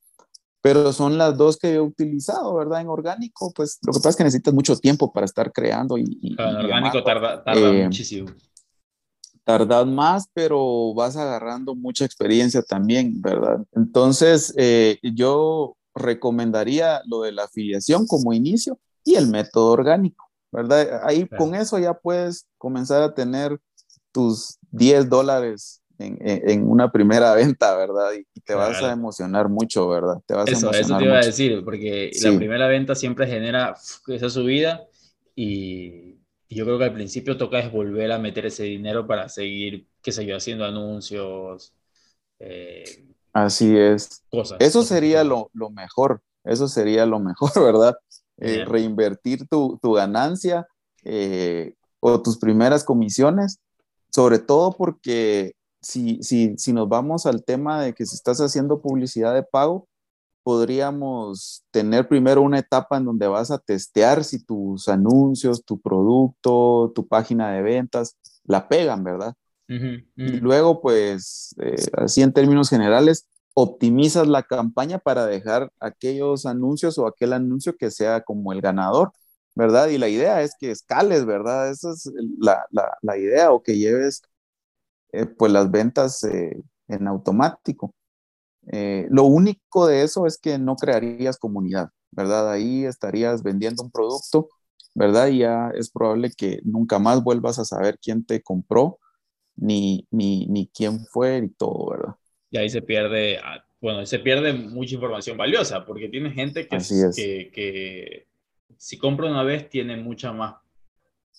pero 0.61 0.91
son 0.93 1.19
las 1.19 1.37
dos 1.37 1.57
que 1.57 1.75
he 1.75 1.79
utilizado, 1.79 2.55
¿verdad? 2.55 2.81
En 2.81 2.87
orgánico, 2.87 3.53
pues 3.53 3.77
lo 3.85 3.93
que 3.93 3.99
pasa 3.99 4.09
es 4.09 4.15
que 4.15 4.23
necesitas 4.23 4.55
mucho 4.55 4.75
tiempo 4.77 5.13
para 5.13 5.25
estar 5.25 5.51
creando 5.51 5.95
y... 5.99 6.35
en 6.39 6.55
orgánico 6.55 7.03
tarda, 7.03 7.43
eh, 7.53 7.83
muchísimo. 7.83 8.29
Tardas 9.43 9.85
más, 9.85 10.27
pero 10.33 10.93
vas 10.93 11.17
agarrando 11.17 11.75
mucha 11.75 12.05
experiencia 12.05 12.61
también, 12.61 13.21
¿verdad? 13.21 13.63
Entonces, 13.73 14.53
eh, 14.57 14.99
yo 15.01 15.75
recomendaría 15.93 17.01
lo 17.05 17.21
de 17.21 17.33
la 17.33 17.43
afiliación 17.43 18.07
como 18.07 18.33
inicio 18.33 18.79
y 19.03 19.15
el 19.15 19.27
método 19.27 19.71
orgánico, 19.71 20.29
¿verdad? 20.51 21.01
Ahí 21.03 21.27
con 21.27 21.55
eso 21.55 21.77
ya 21.77 21.93
puedes 21.93 22.47
comenzar 22.57 23.03
a 23.03 23.13
tener 23.13 23.59
tus 24.11 24.57
10 24.71 25.09
dólares 25.09 25.81
en, 25.99 26.67
una 26.67 26.91
primera 26.91 27.33
venta, 27.35 27.75
¿verdad? 27.75 28.11
Y, 28.13 28.25
te 28.41 28.55
vas 28.55 28.81
a 28.83 28.91
emocionar 28.91 29.49
mucho, 29.49 29.87
¿verdad? 29.87 30.21
Te 30.25 30.33
vas 30.33 30.49
eso, 30.49 30.69
a 30.69 30.77
eso 30.77 30.97
te 30.97 31.05
iba 31.05 31.17
a 31.17 31.25
decir, 31.25 31.63
porque 31.63 32.11
la 32.21 32.37
primera 32.37 32.67
venta 32.67 32.95
siempre 32.95 33.27
genera 33.27 33.75
esa 34.07 34.29
subida 34.29 34.85
y, 35.35 36.17
yo 36.53 36.65
creo 36.65 36.77
que 36.77 36.85
al 36.85 36.93
principio 36.93 37.37
toca 37.37 37.59
es 37.59 37.71
volver 37.71 38.11
a 38.11 38.19
meter 38.19 38.45
ese 38.45 38.63
dinero 38.63 39.07
para 39.07 39.29
seguir, 39.29 39.87
qué 40.01 40.11
sé 40.11 40.25
yo, 40.25 40.35
haciendo 40.35 40.65
anuncios. 40.65 41.73
Eh, 42.39 43.05
Así 43.31 43.75
es. 43.77 44.23
Cosas. 44.29 44.57
Eso 44.59 44.83
sería 44.83 45.23
lo, 45.23 45.49
lo, 45.53 45.69
mejor, 45.69 46.21
eso 46.43 46.67
sería 46.67 47.05
lo 47.05 47.19
mejor, 47.19 47.51
¿verdad? 47.63 47.95
Eh, 48.37 48.65
reinvertir 48.65 49.47
tu, 49.47 49.79
tu 49.81 49.93
ganancia 49.93 50.67
eh, 51.03 51.75
o 51.99 52.21
tus 52.21 52.37
primeras 52.37 52.83
comisiones, 52.83 53.59
sobre 54.09 54.39
todo 54.39 54.71
porque 54.73 55.53
si, 55.81 56.21
si, 56.23 56.57
si 56.57 56.73
nos 56.73 56.89
vamos 56.89 57.25
al 57.25 57.43
tema 57.43 57.81
de 57.81 57.93
que 57.93 58.05
si 58.05 58.15
estás 58.15 58.39
haciendo 58.41 58.81
publicidad 58.81 59.33
de 59.33 59.43
pago, 59.43 59.87
podríamos 60.43 61.63
tener 61.71 62.07
primero 62.07 62.41
una 62.41 62.59
etapa 62.59 62.97
en 62.97 63.05
donde 63.05 63.27
vas 63.27 63.51
a 63.51 63.59
testear 63.59 64.23
si 64.23 64.43
tus 64.43 64.87
anuncios, 64.89 65.63
tu 65.65 65.79
producto, 65.79 66.91
tu 66.95 67.07
página 67.07 67.51
de 67.51 67.61
ventas 67.61 68.17
la 68.45 68.67
pegan, 68.67 69.03
¿verdad? 69.03 69.33
Y 70.15 70.39
luego, 70.39 70.81
pues, 70.81 71.55
eh, 71.59 71.75
así 71.93 72.21
en 72.21 72.33
términos 72.33 72.69
generales, 72.69 73.27
optimizas 73.53 74.27
la 74.27 74.43
campaña 74.43 74.99
para 74.99 75.25
dejar 75.25 75.71
aquellos 75.79 76.45
anuncios 76.45 76.97
o 76.97 77.07
aquel 77.07 77.33
anuncio 77.33 77.75
que 77.77 77.89
sea 77.91 78.21
como 78.21 78.51
el 78.53 78.61
ganador, 78.61 79.11
¿verdad? 79.55 79.87
Y 79.89 79.97
la 79.97 80.09
idea 80.09 80.41
es 80.41 80.55
que 80.59 80.71
escales, 80.71 81.25
¿verdad? 81.25 81.69
Esa 81.71 81.91
es 81.91 82.11
la, 82.39 82.65
la, 82.71 82.97
la 83.01 83.17
idea 83.17 83.51
o 83.51 83.63
que 83.63 83.77
lleves 83.77 84.21
eh, 85.13 85.25
pues 85.25 85.51
las 85.51 85.69
ventas 85.71 86.23
eh, 86.23 86.61
en 86.87 87.07
automático. 87.07 87.93
Eh, 88.71 89.07
lo 89.09 89.23
único 89.23 89.87
de 89.87 90.03
eso 90.03 90.25
es 90.25 90.37
que 90.37 90.57
no 90.57 90.75
crearías 90.75 91.37
comunidad, 91.37 91.89
¿verdad? 92.11 92.51
Ahí 92.51 92.85
estarías 92.85 93.43
vendiendo 93.43 93.83
un 93.83 93.91
producto, 93.91 94.49
¿verdad? 94.95 95.27
Y 95.27 95.39
ya 95.39 95.71
es 95.75 95.89
probable 95.89 96.31
que 96.35 96.61
nunca 96.63 96.99
más 96.99 97.23
vuelvas 97.23 97.59
a 97.59 97.65
saber 97.65 97.99
quién 98.01 98.25
te 98.25 98.41
compró, 98.41 98.99
ni, 99.55 100.07
ni, 100.11 100.47
ni 100.47 100.67
quién 100.67 101.05
fue 101.05 101.37
y 101.37 101.49
todo, 101.49 101.91
¿verdad? 101.91 102.15
Y 102.49 102.57
ahí 102.57 102.69
se 102.69 102.81
pierde, 102.81 103.39
ah, 103.43 103.63
bueno, 103.81 104.05
se 104.05 104.19
pierde 104.19 104.53
mucha 104.53 104.95
información 104.95 105.37
valiosa, 105.37 105.85
porque 105.85 106.09
tiene 106.09 106.31
gente 106.31 106.67
que, 106.67 106.77
que, 107.15 107.51
que 107.51 108.27
si 108.77 108.97
compra 108.97 109.29
una 109.29 109.43
vez 109.43 109.69
tiene 109.69 109.97
mucha 109.97 110.31
más 110.31 110.55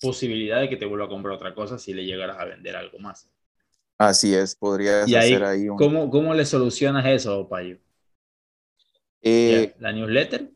posibilidad 0.01 0.59
de 0.59 0.69
que 0.69 0.77
te 0.77 0.85
vuelva 0.85 1.05
a 1.05 1.09
comprar 1.09 1.35
otra 1.35 1.55
cosa 1.55 1.79
si 1.79 1.93
le 1.93 2.05
llegaras 2.05 2.37
a 2.37 2.45
vender 2.45 2.75
algo 2.75 2.99
más. 2.99 3.29
Así 3.97 4.33
es, 4.33 4.55
podría 4.55 5.03
hacer 5.03 5.43
ahí 5.43 5.69
un... 5.69 5.77
¿cómo, 5.77 6.09
¿Cómo 6.09 6.33
le 6.33 6.45
solucionas 6.45 7.05
eso, 7.05 7.47
Payo? 7.47 7.77
Eh, 9.21 9.73
¿La 9.79 9.93
newsletter? 9.93 10.51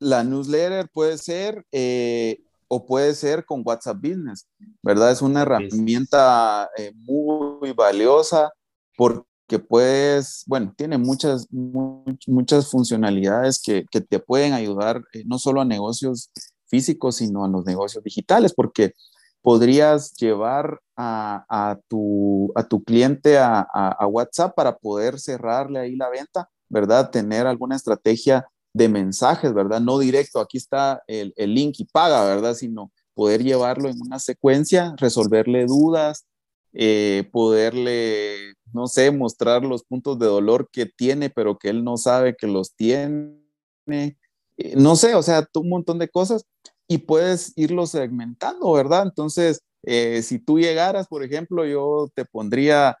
La 0.00 0.24
newsletter 0.24 0.88
puede 0.88 1.18
ser, 1.18 1.64
eh, 1.72 2.42
o 2.68 2.86
puede 2.86 3.14
ser 3.14 3.44
con 3.44 3.62
WhatsApp 3.64 3.98
Business, 4.00 4.48
¿verdad? 4.82 5.10
Es 5.10 5.20
una 5.22 5.42
herramienta 5.42 6.70
eh, 6.76 6.92
muy 6.94 7.72
valiosa 7.72 8.50
porque 8.96 9.58
puedes, 9.58 10.44
bueno, 10.46 10.72
tiene 10.76 10.98
muchas, 10.98 11.46
muchas 11.50 12.70
funcionalidades 12.70 13.60
que, 13.62 13.84
que, 13.90 14.00
te 14.00 14.18
pueden 14.18 14.54
ayudar 14.54 15.02
eh, 15.12 15.24
no 15.26 15.38
solo 15.38 15.60
a 15.60 15.64
negocios 15.64 16.30
físicos, 16.66 17.16
sino 17.16 17.44
a 17.44 17.48
los 17.48 17.64
negocios 17.64 18.02
digitales, 18.02 18.54
porque 18.54 18.94
podrías 19.42 20.14
llevar 20.14 20.80
a, 20.96 21.78
tu, 21.88 22.52
a 22.54 22.64
tu, 22.64 22.82
cliente 22.82 23.38
a, 23.38 23.60
a, 23.60 24.06
WhatsApp 24.06 24.54
para 24.54 24.76
poder 24.76 25.20
cerrarle 25.20 25.78
ahí 25.78 25.96
la 25.96 26.08
venta, 26.08 26.50
¿verdad? 26.68 27.10
Tener 27.10 27.46
alguna 27.46 27.76
estrategia 27.76 28.48
de 28.74 28.88
mensajes, 28.88 29.54
¿verdad? 29.54 29.80
No 29.80 29.98
directo, 29.98 30.40
aquí 30.40 30.58
está 30.58 31.02
el, 31.06 31.32
el, 31.36 31.54
link 31.54 31.76
y 31.78 31.84
paga, 31.84 32.24
¿verdad? 32.24 32.54
Sino 32.54 32.90
poder 33.14 33.42
llevarlo 33.42 33.88
en 33.88 34.00
una 34.00 34.18
secuencia, 34.18 34.94
resolverle 34.96 35.66
dudas, 35.66 36.26
eh, 36.72 37.28
poderle, 37.32 38.54
no 38.72 38.86
sé, 38.86 39.10
mostrar 39.10 39.64
los 39.64 39.84
puntos 39.84 40.18
de 40.18 40.26
dolor 40.26 40.68
que 40.70 40.86
tiene, 40.86 41.30
pero 41.30 41.58
que 41.58 41.70
él 41.70 41.84
no 41.84 41.96
sabe 41.96 42.36
que 42.36 42.46
los 42.46 42.74
tiene. 42.74 43.38
Eh, 43.86 44.74
no 44.76 44.96
sé, 44.96 45.14
o 45.14 45.22
sea, 45.22 45.48
un 45.54 45.68
montón 45.68 45.98
de 45.98 46.08
cosas 46.08 46.44
y 46.88 46.98
puedes 46.98 47.52
irlo 47.56 47.86
segmentando, 47.86 48.72
¿verdad? 48.72 49.04
Entonces, 49.04 49.60
eh, 49.84 50.22
si 50.22 50.38
tú 50.38 50.58
llegaras, 50.58 51.06
por 51.06 51.22
ejemplo, 51.22 51.64
yo 51.64 52.10
te 52.14 52.24
pondría, 52.24 52.96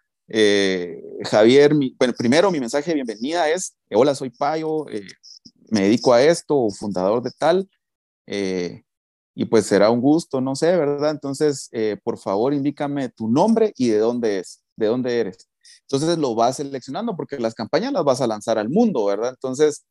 Javier, 1.24 1.72
bueno, 1.98 2.12
primero 2.16 2.50
mi 2.50 2.60
mensaje 2.60 2.90
de 2.90 2.96
bienvenida 2.96 3.48
es, 3.48 3.74
hola, 3.90 4.14
soy 4.14 4.28
Payo, 4.28 4.84
me 5.70 5.82
dedico 5.82 6.12
a 6.12 6.22
esto, 6.22 6.68
fundador 6.70 7.22
de 7.22 7.30
tal, 7.30 7.68
eh, 8.26 8.82
y 9.34 9.44
pues 9.44 9.66
será 9.66 9.90
un 9.90 10.00
gusto, 10.00 10.40
no 10.40 10.56
sé, 10.56 10.76
¿verdad? 10.76 11.10
Entonces, 11.10 11.68
eh, 11.72 11.96
por 12.02 12.18
favor, 12.18 12.52
indícame 12.52 13.08
tu 13.08 13.28
nombre 13.28 13.72
y 13.76 13.88
de 13.88 13.98
dónde 13.98 14.40
es, 14.40 14.62
de 14.76 14.86
dónde 14.86 15.20
eres. 15.20 15.48
Entonces 15.82 16.18
lo 16.18 16.34
vas 16.34 16.56
seleccionando 16.56 17.16
porque 17.16 17.38
las 17.38 17.54
campañas 17.54 17.92
las 17.92 18.04
vas 18.04 18.20
a 18.20 18.26
lanzar 18.26 18.58
al 18.58 18.68
mundo, 18.68 19.04
¿verdad? 19.04 19.30
Entonces, 19.30 19.86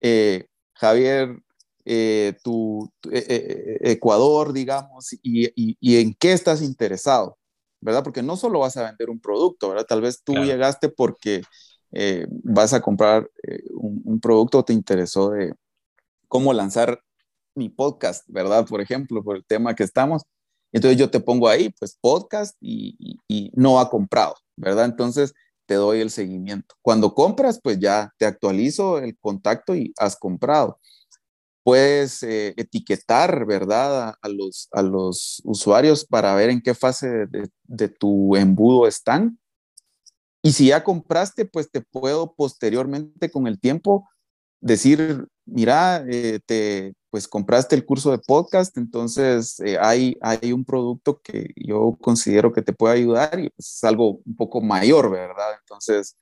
eh, 0.00 0.46
Javier, 0.74 1.36
tu, 2.42 2.90
Ecuador, 3.10 4.52
digamos, 4.52 5.12
y, 5.22 5.76
y, 5.80 5.96
en 6.00 6.14
qué 6.14 6.32
estás 6.32 6.62
interesado, 6.62 7.38
¿verdad? 7.80 8.04
Porque 8.04 8.22
no 8.22 8.36
solo 8.36 8.60
vas 8.60 8.76
a 8.76 8.84
vender 8.84 9.10
un 9.10 9.20
producto, 9.20 9.68
¿verdad? 9.70 9.86
Tal 9.86 10.00
vez 10.00 10.22
tú 10.22 10.34
llegaste 10.34 10.88
porque 10.88 11.42
eh, 11.92 12.26
vas 12.30 12.72
a 12.72 12.80
comprar 12.80 13.28
eh, 13.42 13.62
un, 13.72 14.20
producto, 14.20 14.64
te 14.64 14.72
interesó 14.72 15.30
de 15.30 15.54
cómo 16.28 16.52
lanzar 16.52 17.00
mi 17.54 17.68
podcast, 17.68 18.24
¿verdad? 18.28 18.66
Por 18.66 18.80
ejemplo, 18.80 19.22
por 19.24 19.36
el 19.36 19.44
tema 19.44 19.74
que 19.74 19.84
estamos. 19.84 20.22
Entonces 20.72 20.98
yo 20.98 21.10
te 21.10 21.20
pongo 21.20 21.48
ahí, 21.48 21.70
pues 21.78 21.98
podcast 22.00 22.56
y, 22.60 23.16
no 23.54 23.80
ha 23.80 23.90
comprado, 23.90 24.34
¿verdad? 24.56 24.84
Entonces 24.86 25.34
te 25.66 25.74
doy 25.74 26.00
el 26.00 26.10
seguimiento. 26.10 26.74
Cuando 26.82 27.14
compras, 27.14 27.60
pues 27.62 27.78
ya 27.78 28.12
te 28.18 28.26
actualizo 28.26 28.98
el 28.98 29.16
contacto 29.18 29.74
y 29.74 29.92
has 29.98 30.16
comprado. 30.16 30.78
Puedes 31.62 32.22
eh, 32.22 32.54
etiquetar, 32.56 33.46
¿verdad? 33.46 34.14
A, 34.20 34.28
los, 34.28 34.68
a 34.72 34.82
los 34.82 35.42
usuarios 35.44 36.04
para 36.04 36.34
ver 36.34 36.50
en 36.50 36.60
qué 36.62 36.74
fase 36.74 37.26
de 37.64 37.88
tu 37.88 38.36
embudo 38.36 38.86
están 38.86 39.38
y 40.42 40.52
si 40.52 40.68
ya 40.68 40.84
compraste, 40.84 41.44
pues 41.44 41.70
te 41.70 41.82
puedo 41.82 42.34
posteriormente 42.34 43.30
con 43.30 43.46
el 43.46 43.60
tiempo 43.60 44.08
decir, 44.60 45.28
mira, 45.44 46.04
eh, 46.08 46.40
te, 46.46 46.94
pues 47.10 47.28
compraste 47.28 47.76
el 47.76 47.84
curso 47.84 48.10
de 48.10 48.18
podcast, 48.18 48.76
entonces 48.78 49.60
eh, 49.60 49.76
hay, 49.78 50.16
hay 50.22 50.52
un 50.52 50.64
producto 50.64 51.20
que 51.22 51.50
yo 51.56 51.96
considero 52.00 52.52
que 52.52 52.62
te 52.62 52.72
puede 52.72 52.94
ayudar 52.94 53.38
y 53.38 53.50
pues, 53.50 53.74
es 53.76 53.84
algo 53.84 54.20
un 54.24 54.36
poco 54.36 54.60
mayor, 54.62 55.10
¿verdad? 55.10 55.56
Entonces, 55.60 56.16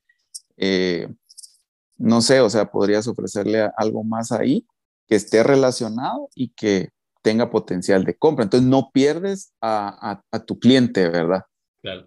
no 1.96 2.20
sé, 2.20 2.40
o 2.40 2.50
sea, 2.50 2.70
podrías 2.70 3.06
ofrecerle 3.06 3.70
algo 3.76 4.02
más 4.02 4.32
ahí 4.32 4.66
que 5.08 5.16
esté 5.16 5.42
relacionado 5.42 6.28
y 6.34 6.50
que 6.50 6.90
tenga 7.22 7.50
potencial 7.50 8.04
de 8.04 8.16
compra. 8.16 8.44
Entonces, 8.44 8.68
no 8.68 8.90
pierdes 8.92 9.52
a, 9.60 10.22
a 10.30 10.44
tu 10.44 10.58
cliente, 10.58 11.08
¿verdad? 11.08 11.42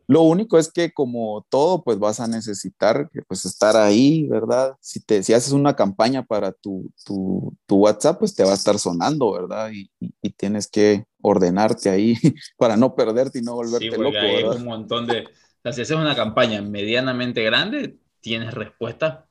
Lo 0.08 0.22
único 0.24 0.58
es 0.58 0.72
que 0.72 0.92
como 0.92 1.46
todo, 1.50 1.84
pues 1.84 1.98
vas 1.98 2.20
a 2.20 2.28
necesitar 2.28 3.10
pues 3.28 3.46
estar 3.46 3.78
ahí, 3.78 4.28
¿verdad? 4.28 4.74
Si, 4.82 5.00
te, 5.00 5.24
si 5.24 5.34
haces 5.34 5.54
una 5.54 5.76
campaña 5.76 6.24
para 6.24 6.52
tu, 6.52 6.92
tu, 7.06 7.56
tu 7.66 7.78
WhatsApp, 7.78 8.20
pues 8.20 8.36
te 8.36 8.44
va 8.44 8.52
a 8.52 8.56
estar 8.56 8.78
sonando, 8.78 9.32
¿verdad? 9.32 9.72
Y, 9.72 9.90
y, 10.00 10.30
tienes 10.32 10.68
que 10.70 11.06
ordenarte 11.22 11.90
ahí 11.90 12.16
para 12.58 12.76
no 12.76 12.96
perderte 12.96 13.40
y 13.40 13.42
no 13.42 13.54
volverte 13.54 13.92
sí, 13.92 13.98
loco. 13.98 14.18
Hay 14.18 14.44
un 14.44 14.66
montón 14.66 15.08
de... 15.08 15.22
O 15.24 15.64
sea, 15.64 15.74
si 15.74 15.82
haces 15.82 15.98
una 15.98 16.16
campaña 16.16 16.62
medianamente 16.62 17.44
grande, 17.44 17.98
tienes 18.20 18.54
respuestas. 18.54 19.26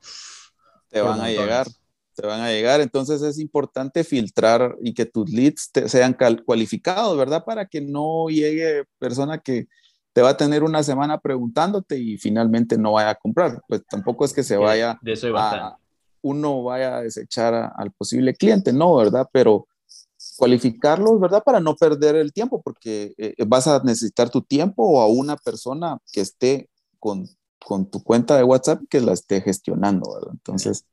Te 0.89 1.01
van 1.01 1.21
a 1.21 1.29
llegar, 1.29 1.67
te 2.15 2.25
van 2.25 2.41
a 2.41 2.51
llegar. 2.51 2.81
Entonces 2.81 3.21
es 3.21 3.39
importante 3.39 4.03
filtrar 4.03 4.75
y 4.81 4.93
que 4.93 5.05
tus 5.05 5.29
leads 5.29 5.71
sean 5.87 6.15
cualificados, 6.45 7.17
¿verdad? 7.17 7.43
Para 7.45 7.65
que 7.65 7.81
no 7.81 8.27
llegue 8.29 8.85
persona 8.99 9.39
que 9.39 9.67
te 10.13 10.21
va 10.21 10.29
a 10.29 10.37
tener 10.37 10.63
una 10.63 10.83
semana 10.83 11.19
preguntándote 11.19 11.97
y 11.97 12.17
finalmente 12.17 12.77
no 12.77 12.93
vaya 12.93 13.11
a 13.11 13.15
comprar. 13.15 13.61
Pues 13.67 13.83
tampoco 13.89 14.25
es 14.25 14.33
que 14.33 14.43
se 14.43 14.57
vaya 14.57 14.99
de 15.01 15.13
eso 15.13 15.35
a, 15.37 15.77
uno 16.21 16.63
vaya 16.63 16.97
a 16.97 17.01
desechar 17.01 17.71
al 17.75 17.91
posible 17.91 18.33
cliente, 18.35 18.73
no, 18.73 18.95
¿verdad? 18.95 19.27
Pero 19.31 19.67
cualificarlos, 20.37 21.19
¿verdad? 21.19 21.43
Para 21.43 21.59
no 21.59 21.75
perder 21.75 22.15
el 22.15 22.33
tiempo, 22.33 22.61
porque 22.61 23.13
eh, 23.17 23.35
vas 23.45 23.67
a 23.67 23.81
necesitar 23.83 24.29
tu 24.29 24.41
tiempo 24.41 24.83
o 24.83 25.01
a 25.01 25.07
una 25.07 25.35
persona 25.37 25.97
que 26.11 26.21
esté 26.21 26.69
con, 26.99 27.27
con 27.65 27.89
tu 27.89 28.03
cuenta 28.03 28.37
de 28.37 28.43
WhatsApp 28.43 28.81
que 28.89 29.01
la 29.01 29.13
esté 29.13 29.41
gestionando, 29.41 30.13
¿verdad? 30.13 30.31
Entonces, 30.33 30.85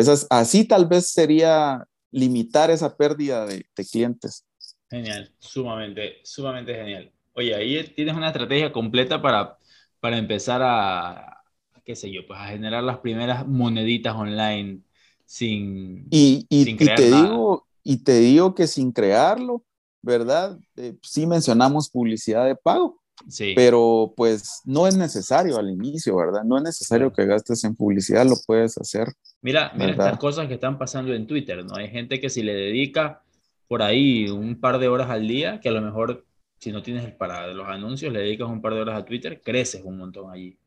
esas, 0.00 0.26
así 0.30 0.64
tal 0.66 0.86
vez 0.86 1.08
sería 1.10 1.84
limitar 2.10 2.70
esa 2.70 2.96
pérdida 2.96 3.46
de, 3.46 3.64
de 3.76 3.84
clientes. 3.84 4.44
Genial, 4.90 5.32
sumamente, 5.38 6.16
sumamente 6.24 6.74
genial. 6.74 7.12
Oye, 7.34 7.54
ahí 7.54 7.84
tienes 7.94 8.16
una 8.16 8.28
estrategia 8.28 8.72
completa 8.72 9.22
para, 9.22 9.56
para 10.00 10.18
empezar 10.18 10.60
a, 10.62 11.44
qué 11.84 11.94
sé 11.94 12.10
yo, 12.10 12.26
pues 12.26 12.38
a 12.40 12.48
generar 12.48 12.82
las 12.82 12.98
primeras 12.98 13.46
moneditas 13.46 14.14
online 14.14 14.80
sin, 15.26 16.06
y, 16.10 16.46
y, 16.48 16.76
te 16.76 17.06
Digo, 17.06 17.66
y 17.84 17.98
te 17.98 18.18
digo 18.18 18.54
que 18.54 18.66
sin 18.66 18.90
crearlo, 18.90 19.64
¿verdad? 20.02 20.58
Eh, 20.76 20.96
sí 21.02 21.26
mencionamos 21.26 21.88
publicidad 21.88 22.46
de 22.46 22.56
pago, 22.56 23.00
sí. 23.28 23.52
pero 23.54 24.12
pues 24.16 24.60
no 24.64 24.88
es 24.88 24.96
necesario 24.96 25.56
al 25.56 25.70
inicio, 25.70 26.16
¿verdad? 26.16 26.42
No 26.42 26.56
es 26.56 26.64
necesario 26.64 27.12
que 27.12 27.26
gastes 27.26 27.62
en 27.62 27.76
publicidad, 27.76 28.26
lo 28.26 28.36
puedes 28.44 28.76
hacer. 28.76 29.06
Mira, 29.42 29.72
mira 29.74 29.92
estas 29.92 30.18
cosas 30.18 30.48
que 30.48 30.54
están 30.54 30.78
pasando 30.78 31.14
en 31.14 31.26
Twitter, 31.26 31.64
¿no? 31.64 31.76
Hay 31.76 31.88
gente 31.88 32.20
que 32.20 32.28
si 32.28 32.42
le 32.42 32.54
dedica 32.54 33.22
por 33.68 33.82
ahí 33.82 34.28
un 34.28 34.60
par 34.60 34.78
de 34.78 34.88
horas 34.88 35.08
al 35.10 35.26
día, 35.26 35.60
que 35.60 35.68
a 35.68 35.72
lo 35.72 35.80
mejor 35.80 36.26
si 36.58 36.72
no 36.72 36.82
tienes 36.82 37.10
para 37.14 37.46
los 37.48 37.66
anuncios, 37.66 38.12
le 38.12 38.20
dedicas 38.20 38.48
un 38.48 38.60
par 38.60 38.74
de 38.74 38.80
horas 38.80 39.00
a 39.00 39.04
Twitter, 39.04 39.40
creces 39.42 39.82
un 39.82 39.96
montón 39.96 40.30
allí. 40.30 40.58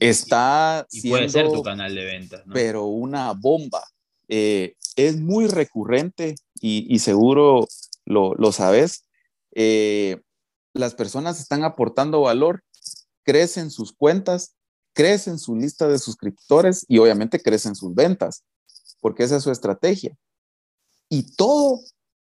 Está 0.00 0.86
y, 0.90 1.08
puede 1.08 1.28
ser 1.28 1.50
tu 1.50 1.62
canal 1.62 1.94
de 1.94 2.04
ventas. 2.04 2.42
Pero 2.52 2.86
una 2.86 3.32
bomba. 3.32 3.82
Eh, 4.28 4.74
es 4.96 5.18
muy 5.18 5.46
recurrente 5.46 6.34
y, 6.60 6.98
seguro 6.98 7.68
lo, 8.04 8.34
lo 8.34 8.52
sabes. 8.52 9.04
Eh, 9.54 10.20
las 10.72 10.94
personas 10.94 11.40
están 11.40 11.64
aportando 11.64 12.22
valor, 12.22 12.62
crecen 13.22 13.70
sus 13.70 13.92
cuentas, 13.92 14.56
crecen 14.96 15.38
su 15.38 15.54
lista 15.54 15.86
de 15.86 15.98
suscriptores 15.98 16.86
y 16.88 16.96
obviamente 16.96 17.42
crecen 17.42 17.74
sus 17.74 17.94
ventas, 17.94 18.44
porque 19.00 19.24
esa 19.24 19.36
es 19.36 19.42
su 19.42 19.50
estrategia. 19.50 20.16
Y 21.10 21.36
todo 21.36 21.80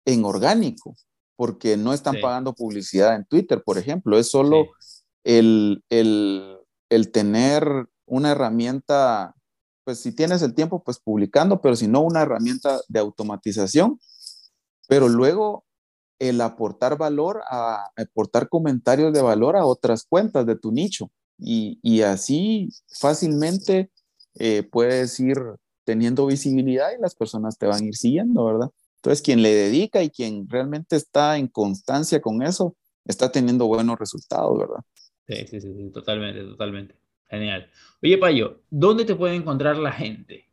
en 0.05 0.25
orgánico 0.25 0.95
porque 1.43 1.77
no 1.77 1.93
están 1.93 2.21
pagando 2.23 2.55
publicidad 2.55 3.17
en 3.17 3.25
Twitter, 3.25 3.65
por 3.65 3.77
ejemplo. 3.77 4.17
Es 4.17 4.31
solo 4.31 4.67
el, 5.25 5.83
tener 7.13 7.89
una 8.07 8.31
herramienta, 8.31 9.35
pues 9.85 9.99
si 9.99 10.13
tienes 10.13 10.43
el 10.43 10.55
tiempo, 10.55 10.85
pues 10.85 11.01
publicando, 11.01 11.61
pero 11.61 11.75
si 11.75 11.89
no, 11.89 12.03
una 12.03 12.23
herramienta 12.23 12.81
de 12.87 13.01
automatización. 13.01 13.99
Pero 14.87 15.09
luego 15.09 15.65
el 16.21 16.41
aportar 16.41 16.97
valor, 16.97 17.43
a, 17.51 17.89
aportar 17.97 18.49
comentarios 18.49 19.13
de 19.13 19.23
valor 19.23 19.57
a 19.57 19.67
otras 19.67 20.05
cuentas 20.05 20.47
de 20.47 20.55
tu 20.55 20.71
nicho. 20.71 21.11
Y, 21.45 22.03
así 22.03 22.69
fácilmente 23.01 23.91
eh, 24.35 24.63
puedes 24.63 25.19
ir 25.19 25.37
teniendo 25.85 26.27
visibilidad 26.27 26.91
y 26.97 27.01
las 27.01 27.15
personas 27.15 27.59
te 27.59 27.67
van 27.67 27.83
a 27.83 27.87
ir 27.87 27.97
siguiendo, 27.97 28.45
¿verdad? 28.45 28.71
Entonces, 28.97 29.23
quien 29.23 29.43
le 29.43 29.53
dedica 29.53 30.03
y 30.03 30.11
quien 30.11 30.49
realmente 30.49 30.95
está 30.95 31.37
en 31.37 31.49
constancia 31.49 32.21
con 32.21 32.43
eso, 32.43 32.77
está 33.05 33.33
teniendo 33.33 33.67
buenos 33.67 33.99
resultados, 33.99 34.57
¿verdad? 34.57 34.81
Sí, 35.27 35.47
sí, 35.49 35.61
sí, 35.61 35.91
totalmente, 35.93 36.43
totalmente. 36.45 36.95
Genial. 37.29 37.69
Oye, 38.03 38.19
Payo, 38.19 38.61
¿dónde 38.71 39.05
te 39.05 39.17
puede 39.17 39.35
encontrar 39.35 39.77
la 39.77 39.93
gente? 39.93 40.49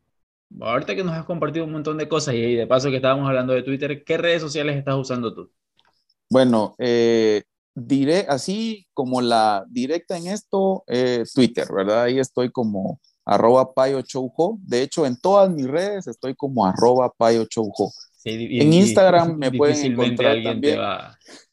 ahorita 0.62 0.96
que 0.96 1.04
nos 1.04 1.14
has 1.14 1.26
compartido 1.26 1.66
un 1.66 1.72
montón 1.72 1.98
de 1.98 2.08
cosas 2.08 2.34
y 2.34 2.56
de 2.56 2.68
paso 2.68 2.90
que 2.90 2.96
estábamos 2.96 3.28
hablando 3.28 3.54
de 3.54 3.62
Twitter, 3.62 4.04
¿qué 4.04 4.18
redes 4.18 4.42
sociales 4.42 4.78
estás 4.78 4.96
usando 4.96 5.34
tú? 5.34 5.52
Bueno, 6.30 6.76
eh, 6.80 7.44
diré 7.80 8.26
así 8.30 8.88
como 8.94 9.22
la 9.22 9.66
directa 9.70 10.18
en 10.18 10.28
esto, 10.28 10.84
eh, 10.88 11.24
Twitter, 11.34 11.68
¿verdad? 11.74 12.04
Ahí 12.04 12.20
estoy 12.20 12.52
como 12.52 13.00
arroba 13.26 13.74
payochoujo. 13.74 14.58
De 14.62 14.82
hecho, 14.82 15.06
en 15.06 15.20
todas 15.20 15.52
mis 15.52 15.68
redes 15.68 16.08
estoy 16.08 16.36
como 16.36 16.66
arroba 16.66 17.12
payochoujo. 17.16 17.92
en 18.24 18.74
Instagram 18.74 19.38
me 19.38 19.52
pueden 19.52 19.94
encontrar 19.94 20.42
también. 20.44 20.80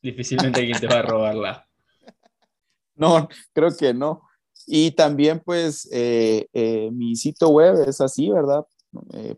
difícilmente 0.00 0.60
alguien 0.60 0.80
te 0.80 0.86
va 0.86 1.00
a 1.00 1.02
robarla. 1.02 1.66
no, 2.94 3.28
creo 3.52 3.76
que 3.76 3.92
no. 3.92 4.22
Y 4.66 4.92
también, 4.92 5.42
pues, 5.44 5.86
eh, 5.92 6.48
eh, 6.52 6.90
mi 6.92 7.14
sitio 7.14 7.50
web 7.50 7.84
es 7.86 8.00
así, 8.00 8.30
¿verdad? 8.30 8.64
Eh, 9.12 9.36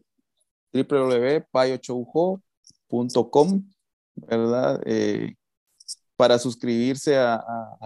www.payochoujo.com, 0.72 3.68
¿verdad? 4.14 4.80
Eh, 4.86 5.34
para 6.18 6.36
suscribirse 6.40 7.16
a, 7.16 7.40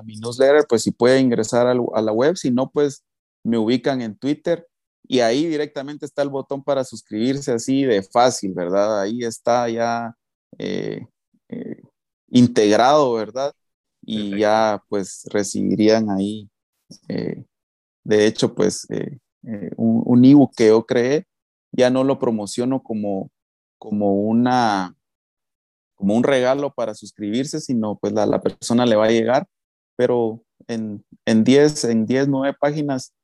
mi 0.05 0.16
newsletter, 0.16 0.64
pues 0.66 0.83
si 0.83 0.90
puede 0.90 1.21
ingresar 1.21 1.66
a, 1.66 1.75
la 1.75 2.12
web, 2.12 2.35
si 2.35 2.51
no, 2.51 2.71
pues 2.71 3.05
me 3.45 3.59
ubican 3.59 4.01
en 4.01 4.16
Twitter 4.16 4.66
y 5.07 5.21
ahí 5.21 5.47
directamente 5.47 6.07
está 6.07 6.23
el 6.23 6.31
botón 6.31 6.64
para 6.64 6.83
suscribirse 6.83 7.53
así 7.53 7.85
de 7.85 8.03
fácil, 8.03 8.55
¿verdad? 8.55 9.03
Ahí 9.03 9.23
está 9.23 9.68
ya 9.68 10.16
eh, 10.57 11.07
eh, 11.51 11.83
integrado, 12.31 13.12
¿verdad? 13.12 13.53
Y 14.01 14.38
ya 14.38 14.83
pues 14.88 15.27
recibirían 15.31 16.09
ahí, 16.09 16.49
eh, 17.09 17.45
de 18.03 18.27
hecho, 18.27 18.55
pues 18.55 18.87
un, 19.77 20.03
un 20.07 20.25
ebook 20.25 20.55
que 20.57 20.68
yo 20.68 20.87
creé, 20.87 21.27
ya 21.71 21.90
no 21.90 22.03
lo 22.03 22.18
promociono 22.18 22.83
como, 22.83 23.31
como 23.79 24.14
una 24.14 24.97
como 26.02 26.16
un 26.16 26.24
regalo 26.24 26.72
para 26.74 26.94
suscribirse, 26.94 27.60
sino 27.60 27.96
pues 27.96 28.12
la, 28.12 28.26
la 28.26 28.40
persona 28.40 28.84
le 28.84 28.96
va 28.96 29.04
a 29.04 29.10
llegar, 29.10 29.46
pero 29.94 30.42
en 30.66 31.04
10, 31.44 31.84
en 31.84 32.06
10, 32.06 32.26
9 32.26 32.56
páginas 32.60 33.14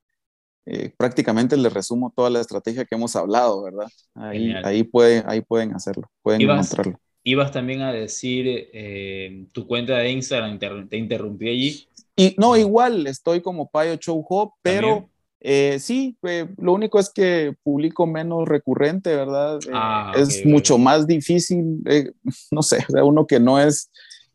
eh, 0.64 0.92
prácticamente 0.96 1.56
les 1.56 1.72
resumo 1.72 2.12
toda 2.14 2.30
la 2.30 2.40
estrategia 2.40 2.84
que 2.84 2.94
hemos 2.94 3.16
hablado, 3.16 3.64
¿verdad? 3.64 3.88
Ahí, 4.14 4.52
ahí, 4.62 4.84
puede, 4.84 5.24
ahí 5.26 5.40
pueden 5.40 5.74
hacerlo, 5.74 6.08
pueden 6.22 6.42
encontrarlo. 6.42 7.00
Ibas 7.24 7.50
también 7.50 7.82
a 7.82 7.92
decir 7.92 8.46
eh, 8.72 9.46
tu 9.52 9.66
cuenta 9.66 9.98
de 9.98 10.12
Instagram, 10.12 10.60
te, 10.88 10.96
interrumpí 10.96 11.48
allí. 11.48 11.88
Y 12.14 12.36
no, 12.38 12.56
igual 12.56 13.08
estoy 13.08 13.40
como 13.40 13.68
Payo 13.68 13.96
Show 13.96 14.24
pero 14.62 15.10
eh, 15.40 15.78
sí, 15.80 16.16
eh, 16.22 16.48
lo 16.56 16.72
único 16.72 16.98
es 16.98 17.10
que 17.10 17.54
publico 17.62 18.06
menos 18.06 18.48
recurrente, 18.48 19.14
¿verdad? 19.14 19.58
Eh, 19.66 19.72
ah, 19.72 20.12
es 20.16 20.44
mucho 20.44 20.78
más 20.78 21.06
difícil, 21.06 21.82
no 22.50 22.62
sé, 22.62 22.84
uno 23.02 23.26
que 23.26 23.38
no 23.38 23.60
es... 23.60 23.90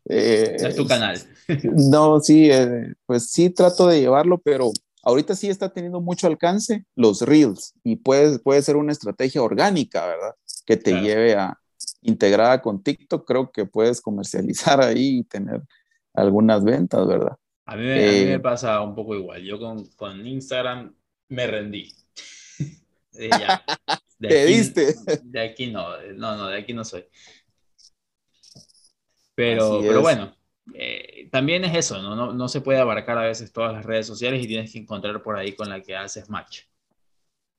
es 0.06 0.76
tu 0.76 0.86
canal. 0.86 1.20
no, 1.90 2.20
sí, 2.20 2.48
pues 3.06 3.30
sí 3.30 3.50
trato 3.50 3.86
de 3.86 4.00
llevarlo, 4.00 4.38
pero 4.38 4.70
ahorita 5.02 5.34
sí 5.34 5.50
está 5.50 5.70
teniendo 5.70 6.00
mucho 6.00 6.26
alcance 6.26 6.86
los 6.96 7.20
reels 7.20 7.74
y 7.84 7.96
puede, 7.96 8.38
puede 8.38 8.62
ser 8.62 8.76
una 8.76 8.92
estrategia 8.92 9.42
orgánica, 9.42 10.06
¿verdad? 10.06 10.34
Que 10.64 10.78
te 10.78 11.00
lleve 11.00 11.34
a 11.34 11.58
integrada 12.00 12.62
con 12.62 12.82
TikTok, 12.82 13.26
creo 13.26 13.50
que 13.50 13.66
puedes 13.66 14.00
comercializar 14.00 14.80
ahí 14.80 15.18
y 15.18 15.24
tener 15.24 15.62
algunas 16.14 16.64
ventas, 16.64 17.06
¿verdad? 17.06 17.36
A 17.66 17.76
mí, 17.76 17.82
me, 17.82 18.34
eh, 18.34 18.38
pasa 18.40 18.80
un 18.80 18.94
poco 18.94 19.14
igual. 19.14 19.42
Yo 19.42 19.58
con, 19.58 19.86
con 19.96 20.26
Instagram 20.26 20.94
me 21.28 21.46
rendí. 21.46 21.92
De 24.18 24.28
¿Te 24.28 24.46
diste? 24.46 24.94
De 25.22 25.40
aquí 25.40 25.70
no, 25.70 26.00
no, 26.14 26.36
no, 26.36 26.48
de 26.48 26.58
aquí 26.58 26.72
no 26.72 26.84
soy. 26.84 27.04
Pero, 29.34 29.80
pero 29.82 30.00
bueno, 30.00 30.34
eh, 30.72 31.28
también 31.30 31.64
es 31.64 31.76
eso, 31.76 32.00
¿no? 32.00 32.14
¿no? 32.14 32.32
No 32.32 32.48
se 32.48 32.60
puede 32.60 32.78
abarcar 32.78 33.18
a 33.18 33.26
veces 33.26 33.52
todas 33.52 33.72
las 33.72 33.84
redes 33.84 34.06
sociales 34.06 34.42
y 34.42 34.46
tienes 34.46 34.72
que 34.72 34.78
encontrar 34.78 35.22
por 35.22 35.36
ahí 35.36 35.54
con 35.54 35.68
la 35.68 35.82
que 35.82 35.96
haces 35.96 36.30
match. 36.30 36.62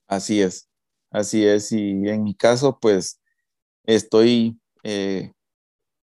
Así 0.07 0.41
es, 0.41 0.69
así 1.11 1.45
es. 1.45 1.71
Y 1.71 2.07
en 2.07 2.23
mi 2.23 2.33
caso, 2.33 2.79
pues 2.79 3.21
estoy, 3.83 4.57
eh, 4.83 5.33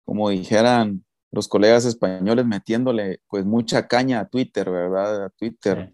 como 0.05 0.31
dijeran, 0.31 1.05
los 1.33 1.49
colegas 1.49 1.87
españoles 1.87 2.45
metiéndole 2.47 3.21
pues 3.29 3.45
mucha 3.45 3.89
caña 3.89 4.21
a 4.21 4.29
Twitter, 4.29 4.71
¿verdad? 4.71 5.25
A 5.25 5.31
Twitter. 5.31 5.93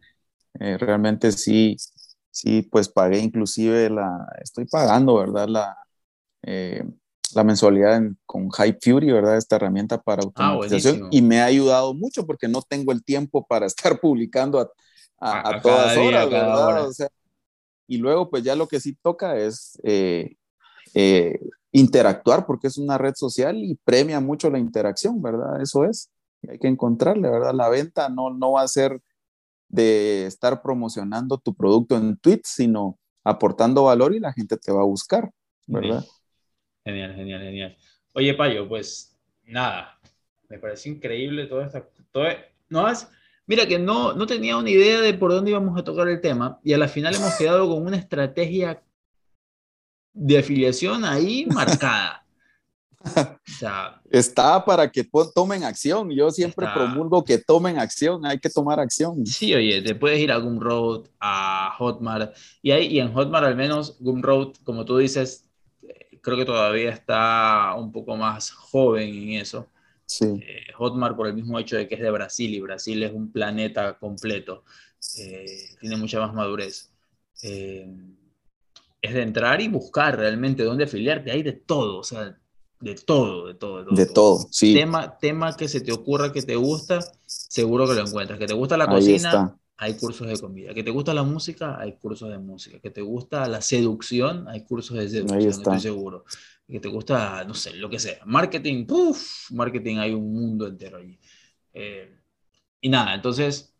Eh, 0.58 0.76
realmente 0.76 1.30
sí, 1.30 1.76
sí, 2.30 2.62
pues 2.62 2.88
pagué 2.88 3.20
inclusive 3.20 3.88
la, 3.88 4.26
estoy 4.42 4.66
pagando, 4.66 5.14
¿verdad? 5.16 5.48
La, 5.48 5.78
eh, 6.42 6.84
la 7.34 7.44
mensualidad 7.44 8.02
con 8.26 8.50
Hype 8.50 8.78
Fury, 8.82 9.12
¿verdad? 9.12 9.36
Esta 9.36 9.56
herramienta 9.56 10.02
para 10.02 10.22
ah, 10.34 10.48
automatización 10.48 11.08
y 11.12 11.22
me 11.22 11.40
ha 11.40 11.44
ayudado 11.44 11.94
mucho 11.94 12.26
porque 12.26 12.48
no 12.48 12.60
tengo 12.62 12.90
el 12.90 13.04
tiempo 13.04 13.46
para 13.46 13.66
estar 13.66 14.00
publicando 14.00 14.60
a, 15.20 15.50
a, 15.50 15.62
todas 15.62 15.96
horas, 15.96 16.28
¿verdad? 16.28 16.88
O 16.88 16.92
sea, 16.92 17.08
y 17.86 17.98
luego 17.98 18.28
pues 18.28 18.42
ya 18.42 18.56
lo 18.56 18.66
que 18.66 18.80
sí 18.80 18.96
toca 19.00 19.36
es 19.36 19.78
eh, 19.84 20.34
interactuar 21.72 22.46
porque 22.46 22.68
es 22.68 22.78
una 22.78 22.98
red 22.98 23.14
social 23.14 23.56
y 23.58 23.74
premia 23.84 24.20
mucho 24.20 24.50
la 24.50 24.58
interacción, 24.58 25.20
¿verdad? 25.20 25.60
Eso 25.60 25.84
es. 25.84 26.10
Y 26.42 26.50
hay 26.50 26.58
que 26.58 26.68
encontrarle, 26.68 27.28
¿verdad? 27.28 27.54
La 27.54 27.68
venta 27.68 28.08
no, 28.08 28.30
no 28.30 28.52
va 28.52 28.62
a 28.62 28.68
ser 28.68 29.00
de 29.68 30.26
estar 30.26 30.62
promocionando 30.62 31.38
tu 31.38 31.54
producto 31.54 31.96
en 31.96 32.16
tweets, 32.16 32.48
sino 32.48 32.98
aportando 33.22 33.84
valor 33.84 34.14
y 34.14 34.20
la 34.20 34.32
gente 34.32 34.56
te 34.56 34.72
va 34.72 34.80
a 34.80 34.86
buscar, 34.86 35.30
¿verdad? 35.66 36.04
Genial, 36.84 37.14
genial, 37.14 37.42
genial. 37.42 37.76
Oye, 38.14 38.34
Payo, 38.34 38.66
pues 38.66 39.14
nada, 39.44 39.98
me 40.48 40.58
parece 40.58 40.88
increíble 40.88 41.46
todo 41.46 41.62
esto. 41.62 41.86
Todo, 42.10 42.24
no 42.70 42.86
has, 42.86 43.10
mira 43.46 43.66
que 43.66 43.78
no, 43.78 44.14
no 44.14 44.26
tenía 44.26 44.56
una 44.56 44.70
idea 44.70 45.00
de 45.00 45.12
por 45.12 45.30
dónde 45.30 45.50
íbamos 45.50 45.78
a 45.78 45.84
tocar 45.84 46.08
el 46.08 46.20
tema 46.20 46.58
y 46.64 46.72
a 46.72 46.78
la 46.78 46.88
final 46.88 47.14
hemos 47.14 47.34
quedado 47.34 47.68
con 47.68 47.84
una 47.84 47.98
estrategia 47.98 48.82
de 50.18 50.38
afiliación 50.38 51.04
ahí 51.04 51.46
marcada. 51.46 52.24
está 54.10 54.64
para 54.64 54.90
que 54.90 55.08
tomen 55.34 55.62
acción. 55.62 56.10
Yo 56.10 56.30
siempre 56.30 56.66
promulgo 56.74 57.24
que 57.24 57.38
tomen 57.38 57.78
acción, 57.78 58.26
hay 58.26 58.38
que 58.38 58.50
tomar 58.50 58.80
acción. 58.80 59.24
Sí, 59.24 59.54
oye, 59.54 59.80
te 59.80 59.94
puedes 59.94 60.18
ir 60.18 60.32
a 60.32 60.38
Gumroad, 60.38 61.06
a 61.20 61.72
Hotmart, 61.78 62.36
y, 62.60 62.72
ahí, 62.72 62.86
y 62.88 63.00
en 63.00 63.12
Hotmart 63.12 63.46
al 63.46 63.56
menos, 63.56 63.96
Gumroad, 64.00 64.54
como 64.64 64.84
tú 64.84 64.98
dices, 64.98 65.48
eh, 65.82 66.18
creo 66.20 66.36
que 66.36 66.44
todavía 66.44 66.90
está 66.90 67.74
un 67.76 67.92
poco 67.92 68.16
más 68.16 68.50
joven 68.50 69.08
en 69.08 69.30
eso. 69.40 69.68
Sí. 70.04 70.26
Eh, 70.26 70.72
Hotmart 70.76 71.14
por 71.16 71.28
el 71.28 71.34
mismo 71.34 71.58
hecho 71.58 71.76
de 71.76 71.86
que 71.86 71.94
es 71.94 72.00
de 72.00 72.10
Brasil 72.10 72.52
y 72.52 72.60
Brasil 72.60 73.02
es 73.02 73.12
un 73.12 73.30
planeta 73.30 73.98
completo, 73.98 74.64
eh, 75.18 75.76
tiene 75.80 75.96
mucha 75.96 76.18
más 76.18 76.34
madurez 76.34 76.90
es 79.00 79.14
de 79.14 79.22
entrar 79.22 79.60
y 79.60 79.68
buscar 79.68 80.16
realmente 80.16 80.64
dónde 80.64 80.84
afiliarte. 80.84 81.30
Hay 81.30 81.42
de 81.42 81.52
todo, 81.52 81.98
o 81.98 82.04
sea, 82.04 82.38
de 82.80 82.94
todo, 82.94 83.46
de 83.46 83.54
todo. 83.54 83.84
De 83.84 84.06
todo, 84.06 84.46
sí. 84.50 84.74
Tema, 84.74 85.18
tema 85.18 85.56
que 85.56 85.68
se 85.68 85.80
te 85.80 85.92
ocurra 85.92 86.32
que 86.32 86.42
te 86.42 86.56
gusta, 86.56 87.00
seguro 87.26 87.86
que 87.88 87.94
lo 87.94 88.06
encuentras. 88.06 88.38
Que 88.38 88.46
te 88.46 88.54
gusta 88.54 88.76
la 88.76 88.86
cocina, 88.86 89.56
hay 89.76 89.94
cursos 89.94 90.26
de 90.26 90.38
comida. 90.38 90.74
Que 90.74 90.82
te 90.82 90.90
gusta 90.90 91.14
la 91.14 91.22
música, 91.22 91.78
hay 91.78 91.96
cursos 91.96 92.30
de 92.30 92.38
música. 92.38 92.78
Que 92.80 92.90
te 92.90 93.02
gusta 93.02 93.48
la 93.48 93.60
seducción, 93.60 94.48
hay 94.48 94.64
cursos 94.64 94.96
de 94.96 95.08
seducción, 95.08 95.48
estoy 95.48 95.80
seguro. 95.80 96.24
Que 96.66 96.80
te 96.80 96.88
gusta, 96.88 97.44
no 97.44 97.54
sé, 97.54 97.74
lo 97.74 97.88
que 97.88 97.98
sea. 97.98 98.18
Marketing, 98.26 98.86
puff, 98.86 99.50
marketing 99.50 99.96
hay 99.96 100.12
un 100.12 100.32
mundo 100.32 100.66
entero 100.66 100.98
allí. 100.98 101.18
Eh, 101.72 102.14
y 102.80 102.88
nada, 102.88 103.14
entonces, 103.14 103.74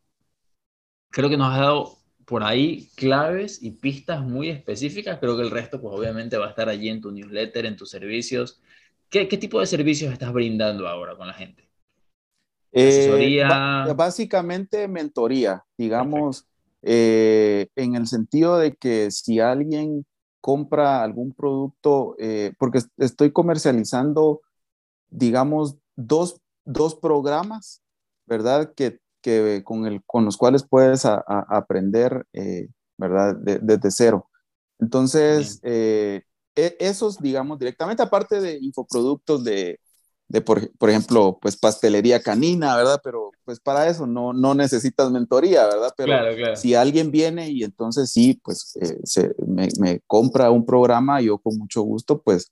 creo 1.11 1.29
que 1.29 1.37
nos 1.37 1.53
has 1.53 1.61
dado 1.61 1.98
por 2.29 2.45
ahí 2.45 2.91
claves 2.95 3.63
y 3.63 3.71
pistas 3.71 4.21
muy 4.23 4.51
específicas. 4.51 5.19
Creo 5.19 5.35
que 5.35 5.43
el 5.43 5.51
resto, 5.51 5.81
pues 5.81 5.99
obviamente 5.99 6.37
va 6.37 6.47
a 6.47 6.51
estar 6.51 6.69
allí 6.69 6.91
en 6.91 7.01
tu 7.01 7.11
newsletter, 7.11 7.65
en 7.65 7.77
tus 7.77 7.89
servicios. 7.89 8.61
¿Qué, 9.09 9.29
qué 9.29 9.39
tipo 9.39 9.59
de 9.59 9.67
servicios 9.67 10.13
estás 10.13 10.31
brindando 10.35 10.87
ahora 10.87 11.17
con 11.17 11.27
la 11.27 11.33
gente? 11.33 11.67
Eh, 12.73 12.89
asesoría. 12.89 13.95
básicamente 13.97 14.87
mentoría, 14.89 15.65
digamos, 15.79 16.47
eh, 16.83 17.69
en 17.75 17.95
el 17.95 18.07
sentido 18.07 18.59
de 18.59 18.75
que 18.75 19.11
si 19.11 19.41
alguien 19.41 20.05
compra 20.43 21.03
algún 21.03 21.33
producto, 21.33 22.15
eh, 22.19 22.53
porque 22.59 22.83
estoy 22.99 23.33
comercializando, 23.33 24.43
digamos, 25.09 25.79
dos, 25.97 26.43
dos 26.67 26.95
programas, 26.95 27.83
¿verdad? 28.27 28.75
Que 28.75 28.99
que, 29.29 29.63
con, 29.63 29.87
el, 29.87 30.03
con 30.07 30.25
los 30.25 30.39
cuales 30.39 30.65
puedes 30.67 31.05
aprender, 31.05 32.27
eh, 32.33 32.69
¿verdad? 32.97 33.37
desde 33.37 33.91
cero. 33.91 34.31
Entonces, 34.79 35.61
eh, 35.65 36.23
e, 36.57 36.77
esos, 36.81 37.19
digamos, 37.19 37.59
directamente, 37.59 38.03
aparte 38.03 38.41
de 38.41 38.59
infoproductos 38.59 39.45
de, 39.45 39.81
de 40.29 40.41
por, 40.41 40.71
por, 40.79 40.89
ejemplo, 40.89 41.39
pues 41.43 41.59
pastelería 41.59 42.23
canina, 42.23 42.75
¿verdad? 42.75 43.01
Pero 43.05 43.33
pues 43.45 43.61
para 43.61 43.87
eso 43.89 44.07
no, 44.07 44.33
no 44.33 44.55
necesitas 44.55 45.11
mentoría, 45.11 45.67
¿verdad? 45.67 45.93
Pero 45.95 46.15
si 46.57 46.75
alguien 46.75 47.11
viene 47.11 47.51
y 47.51 47.65
entonces 47.65 48.11
sí, 48.11 48.41
pues 48.43 48.77
eh, 48.81 48.99
se, 49.05 49.35
me, 49.47 49.69
me, 49.79 50.01
compra 50.07 50.51
un 50.51 50.65
programa, 50.65 51.21
yo 51.21 51.37
con 51.39 51.59
mucho 51.59 51.83
gusto, 51.83 52.23
pues 52.23 52.51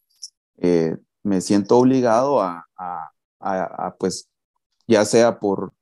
eh, 0.59 0.95
me 1.23 1.41
siento 1.41 1.79
obligado 1.79 2.43
a, 2.43 2.67
a, 2.77 3.11
a, 3.41 3.95
pues, 3.99 4.29
ya 4.87 5.05
sea 5.05 5.39
por 5.39 5.73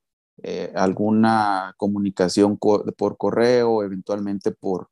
eh, 0.47 0.73
alguna 0.75 1.75
comunicación 1.79 2.59
por 2.59 3.17
correo, 3.17 3.83
eventualmente 3.83 4.53
por 4.53 4.89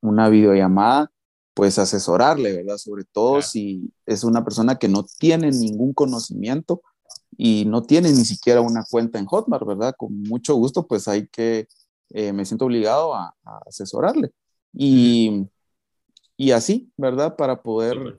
una 0.00 0.28
videollamada, 0.28 1.10
pues 1.54 1.78
asesorarle, 1.78 2.56
¿verdad? 2.56 2.78
Sobre 2.78 3.04
todo 3.04 3.42
si 3.42 3.92
es 4.06 4.24
una 4.24 4.44
persona 4.44 4.76
que 4.76 4.88
no 4.88 5.04
tiene 5.18 5.50
ningún 5.50 5.92
conocimiento 5.92 6.82
y 7.36 7.64
no 7.66 7.82
tiene 7.82 8.10
ni 8.10 8.24
siquiera 8.24 8.60
una 8.60 8.84
cuenta 8.90 9.18
en 9.18 9.26
Hotmart, 9.26 9.66
¿verdad? 9.66 9.94
Con 9.96 10.22
mucho 10.22 10.54
gusto, 10.54 10.86
pues 10.86 11.08
hay 11.08 11.26
que, 11.28 11.68
eh, 12.10 12.32
me 12.32 12.44
siento 12.44 12.66
obligado 12.66 13.14
a, 13.14 13.34
asesorarle. 13.66 14.32
Y, 14.72 15.46
y, 16.36 16.52
así, 16.52 16.90
¿verdad? 16.96 17.36
Para 17.36 17.62
poder, 17.62 18.18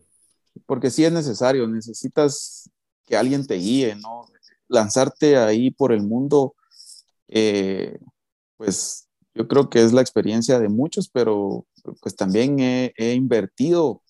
porque 0.65 0.91
sí 0.91 1.03
es 1.03 1.11
necesario, 1.11 1.67
necesitas 1.67 2.69
que 3.05 3.17
alguien 3.17 3.45
te 3.45 3.55
guíe, 3.55 3.95
¿no? 3.95 4.25
Lanzarte 4.73 5.37
ahí 5.37 5.69
por 5.69 5.93
el 5.93 6.01
mundo, 6.01 6.55
eh, 7.27 7.99
pues 8.57 9.07
yo 9.35 9.47
creo 9.47 9.69
que 9.69 9.83
es 9.83 9.93
la 9.93 10.01
experiencia 10.01 10.59
de 10.59 10.67
muchos, 10.67 11.09
pero 11.09 11.65
pues 12.01 12.15
también 12.15 12.59
he, 12.59 13.13
invertido 13.13 14.01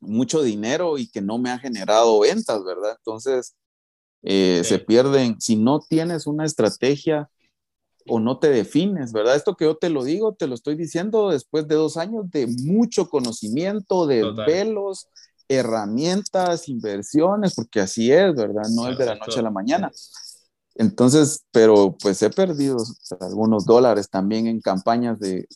mucho 0.00 0.42
dinero 0.42 0.98
y 0.98 1.08
que 1.08 1.20
no 1.20 1.38
me 1.38 1.50
ha 1.50 1.58
generado 1.58 2.20
ventas, 2.20 2.62
¿verdad? 2.64 2.94
Entonces, 2.98 3.56
eh, 4.22 4.62
se 4.64 4.78
pierden, 4.78 5.40
si 5.40 5.56
no 5.56 5.80
tienes 5.80 6.26
una 6.26 6.44
estrategia 6.44 7.28
o 8.06 8.20
no 8.20 8.38
te 8.38 8.50
defines, 8.50 9.12
¿verdad? 9.12 9.36
Esto 9.36 9.56
que 9.56 9.64
yo 9.64 9.76
te 9.76 9.90
lo 9.90 10.04
digo, 10.04 10.34
te 10.34 10.46
lo 10.46 10.54
estoy 10.54 10.76
diciendo 10.76 11.30
después 11.30 11.66
de 11.66 11.74
dos 11.74 11.96
años 11.96 12.30
de 12.30 12.46
mucho 12.46 13.08
conocimiento, 13.08 14.06
de 14.06 14.30
velos, 14.46 15.08
herramientas, 15.48 16.68
inversiones, 16.68 17.54
porque 17.54 17.80
así 17.80 18.12
es, 18.12 18.34
¿verdad? 18.34 18.68
No 18.74 18.88
es 18.88 18.98
de 18.98 19.06
la 19.06 19.14
noche 19.14 19.40
a 19.40 19.42
la 19.42 19.50
mañana. 19.50 19.90
Entonces, 20.78 21.44
pero 21.50 21.96
pues 22.00 22.22
he 22.22 22.30
perdido 22.30 22.76
algunos 23.20 23.66
dólares 23.66 24.08
también 24.08 24.46
en 24.46 24.60
campañas 24.60 25.18
de, 25.18 25.48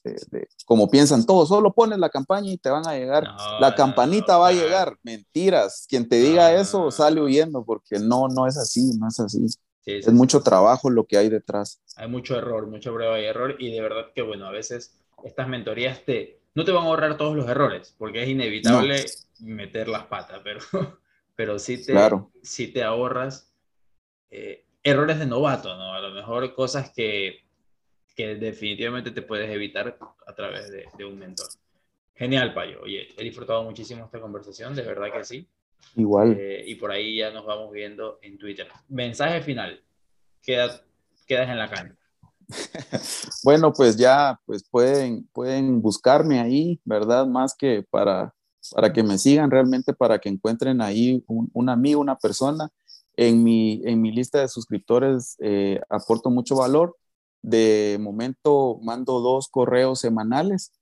como 0.67 0.91
piensan 0.91 1.25
todos, 1.25 1.49
solo 1.49 1.73
pones 1.73 2.01
la 2.01 2.11
campaña 2.11 2.51
y 2.51 2.59
te 2.59 2.71
van 2.71 2.89
a 2.89 2.95
llegar, 2.95 3.25
la 3.61 3.73
campanita 3.77 4.37
va 4.39 4.49
a 4.49 4.53
llegar. 4.53 4.97
Mentiras, 5.05 5.87
quien 5.89 6.09
te 6.09 6.17
diga 6.17 6.53
eso 6.53 6.91
sale 6.91 7.23
huyendo 7.23 7.65
porque 7.65 8.01
no, 8.01 8.27
no 8.27 8.49
es 8.49 8.57
así, 8.57 8.99
no 8.99 9.07
es 9.07 9.21
así. 9.21 9.47
es 9.87 10.13
mucho 10.13 10.41
trabajo 10.41 10.91
lo 10.91 11.07
que 11.07 11.19
hay 11.19 11.29
detrás. 11.29 11.81
Hay 11.95 12.09
mucho 12.09 12.37
error, 12.37 12.67
mucho 12.67 12.93
prueba 12.93 13.21
y 13.21 13.25
error 13.25 13.55
y 13.61 13.71
de 13.71 13.81
verdad 13.81 14.07
que 14.13 14.23
bueno, 14.23 14.47
a 14.47 14.51
veces 14.51 14.99
estas 15.23 15.47
mentorías 15.47 16.05
te, 16.05 16.42
no 16.55 16.65
te 16.65 16.73
van 16.73 16.85
a 16.85 16.87
ahorrar 16.87 17.17
todos 17.17 17.37
los 17.37 17.49
errores 17.49 17.95
porque 17.99 18.23
es 18.23 18.29
inevitable 18.29 19.05
meter 19.41 19.89
las 19.89 20.07
patas, 20.07 20.41
pero, 20.43 20.61
pero 21.37 21.59
sí, 21.59 21.85
te, 21.85 21.95
sí 22.43 22.69
te 22.69 22.83
ahorras. 22.83 23.53
Eh, 24.31 24.65
errores 24.83 25.19
de 25.19 25.27
novato, 25.27 25.77
¿no? 25.77 25.95
A 25.95 26.01
lo 26.01 26.11
mejor 26.11 26.55
cosas 26.55 26.91
que, 26.91 27.45
que 28.17 28.35
definitivamente 28.37 29.11
te 29.11 29.23
puedes 29.23 29.51
evitar 29.51 29.99
a 30.27 30.35
través 30.35 30.71
de, 30.71 30.87
de, 30.97 31.05
un 31.05 31.19
mentor. 31.19 31.47
Genial, 32.15 32.55
Payo. 32.55 32.81
Oye, 32.83 33.09
he 33.17 33.25
disfrutado 33.25 33.63
muchísimo 33.63 34.05
esta 34.05 34.21
conversación, 34.21 34.75
de 34.75 34.83
verdad 34.83 35.13
que 35.13 35.25
sí. 35.25 35.49
Igual. 35.97 36.37
Eh, 36.39 36.65
y 36.67 36.75
por 36.77 36.91
ahí 36.91 37.17
ya 37.17 37.31
nos 37.31 37.45
vamos 37.45 37.71
viendo 37.73 38.19
en 38.23 38.39
Twitter. 38.39 38.69
Mensaje 38.89 39.41
final. 39.43 39.83
Queda, 40.43 40.83
quedas 41.27 41.49
en 41.49 41.59
la 41.59 41.69
calle. 41.69 41.93
bueno, 43.45 43.73
pues 43.73 43.97
ya, 43.97 44.41
pues 44.47 44.65
pueden, 44.71 45.29
pueden 45.33 45.81
buscarme 45.83 46.41
ahí, 46.41 46.81
¿verdad? 46.85 47.27
Más 47.27 47.55
que 47.55 47.85
para, 47.91 48.35
para 48.73 48.93
que 48.93 49.03
me 49.03 49.19
sigan, 49.19 49.51
realmente 49.51 49.93
para 49.93 50.19
que 50.19 50.29
encuentren 50.29 50.81
ahí 50.81 51.25
un, 51.27 51.51
un 51.53 51.69
amigo, 51.69 52.01
una 52.01 52.17
persona 52.17 52.71
en 53.17 53.43
mi, 53.43 53.83
en 53.85 54.01
mi 54.01 54.13
lista 54.13 54.41
de 54.41 54.49
suscriptores 54.49 55.37
eh, 55.41 55.81
aporto 55.89 56.31
mucho 56.31 56.57
valor. 56.57 56.97
De 57.43 57.99
momento 58.01 58.79
mando 58.83 59.21
dos 59.21 59.49
correos 59.49 60.01
semanales, 60.01 60.73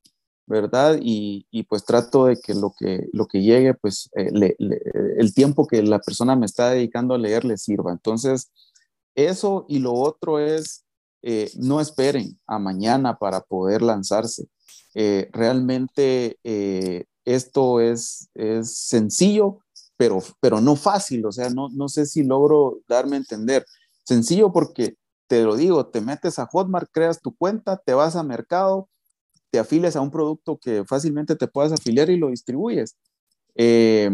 ¿verdad? 0.47 0.99
Y, 1.01 1.47
y 1.51 1.63
pues 1.65 1.85
trato 1.85 2.27
de 2.27 2.37
que 2.37 2.55
lo 2.55 2.75
que, 2.79 3.09
lo 3.13 3.27
que 3.27 3.43
llegue, 3.43 3.75
pues 3.75 4.11
eh, 4.17 4.31
el 5.17 5.35
tiempo 5.35 5.67
que 5.67 5.83
la 5.83 6.01
persona 6.01 6.37
me 6.37 6.47
está 6.47 6.71
dedicando 6.71 7.15
a 7.15 7.19
leer 7.19 7.45
le 7.45 7.57
sirva. 7.57 7.93
Entonces, 7.93 8.53
eso 9.15 9.65
y 9.69 9.79
lo 9.79 9.95
otro 9.95 10.39
es, 10.39 10.85
eh, 11.23 11.51
no 11.57 11.81
esperen 11.81 12.39
a 12.47 12.59
mañana 12.59 13.19
para 13.19 13.41
poder 13.41 13.83
lanzarse. 13.83 14.49
realmente 15.33 16.39
esto 17.25 17.81
es, 17.81 18.29
es 18.35 18.77
sencillo, 18.77 19.61
pero, 19.97 20.23
pero 20.41 20.61
no 20.61 20.77
fácil, 20.77 21.27
o 21.27 21.33
sea, 21.33 21.51
no, 21.51 21.69
no 21.69 21.89
sé 21.89 22.07
si 22.07 22.25
logro 22.25 22.79
darme 22.89 23.17
a 23.17 23.19
entender. 23.19 23.67
Sencillo 24.05 24.53
porque, 24.53 24.97
te 25.27 25.43
lo 25.43 25.57
digo, 25.57 25.87
te 25.89 26.01
metes 26.01 26.39
a 26.39 26.47
Hotmart, 26.47 26.89
creas 26.91 27.21
tu 27.21 27.37
cuenta, 27.37 27.77
te 27.77 27.95
vas 27.95 28.17
a 28.17 28.23
mercado, 28.23 28.89
te 29.51 29.59
afilias 29.59 29.97
a 29.97 30.01
un 30.01 30.11
producto 30.11 30.59
que 30.59 30.85
fácilmente 30.85 31.37
te 31.37 31.49
puedas 31.49 31.73
afiliar 31.73 32.09
y 32.09 32.17
lo 32.17 32.31
distribuyes. 32.31 32.97
Eh, 33.57 34.11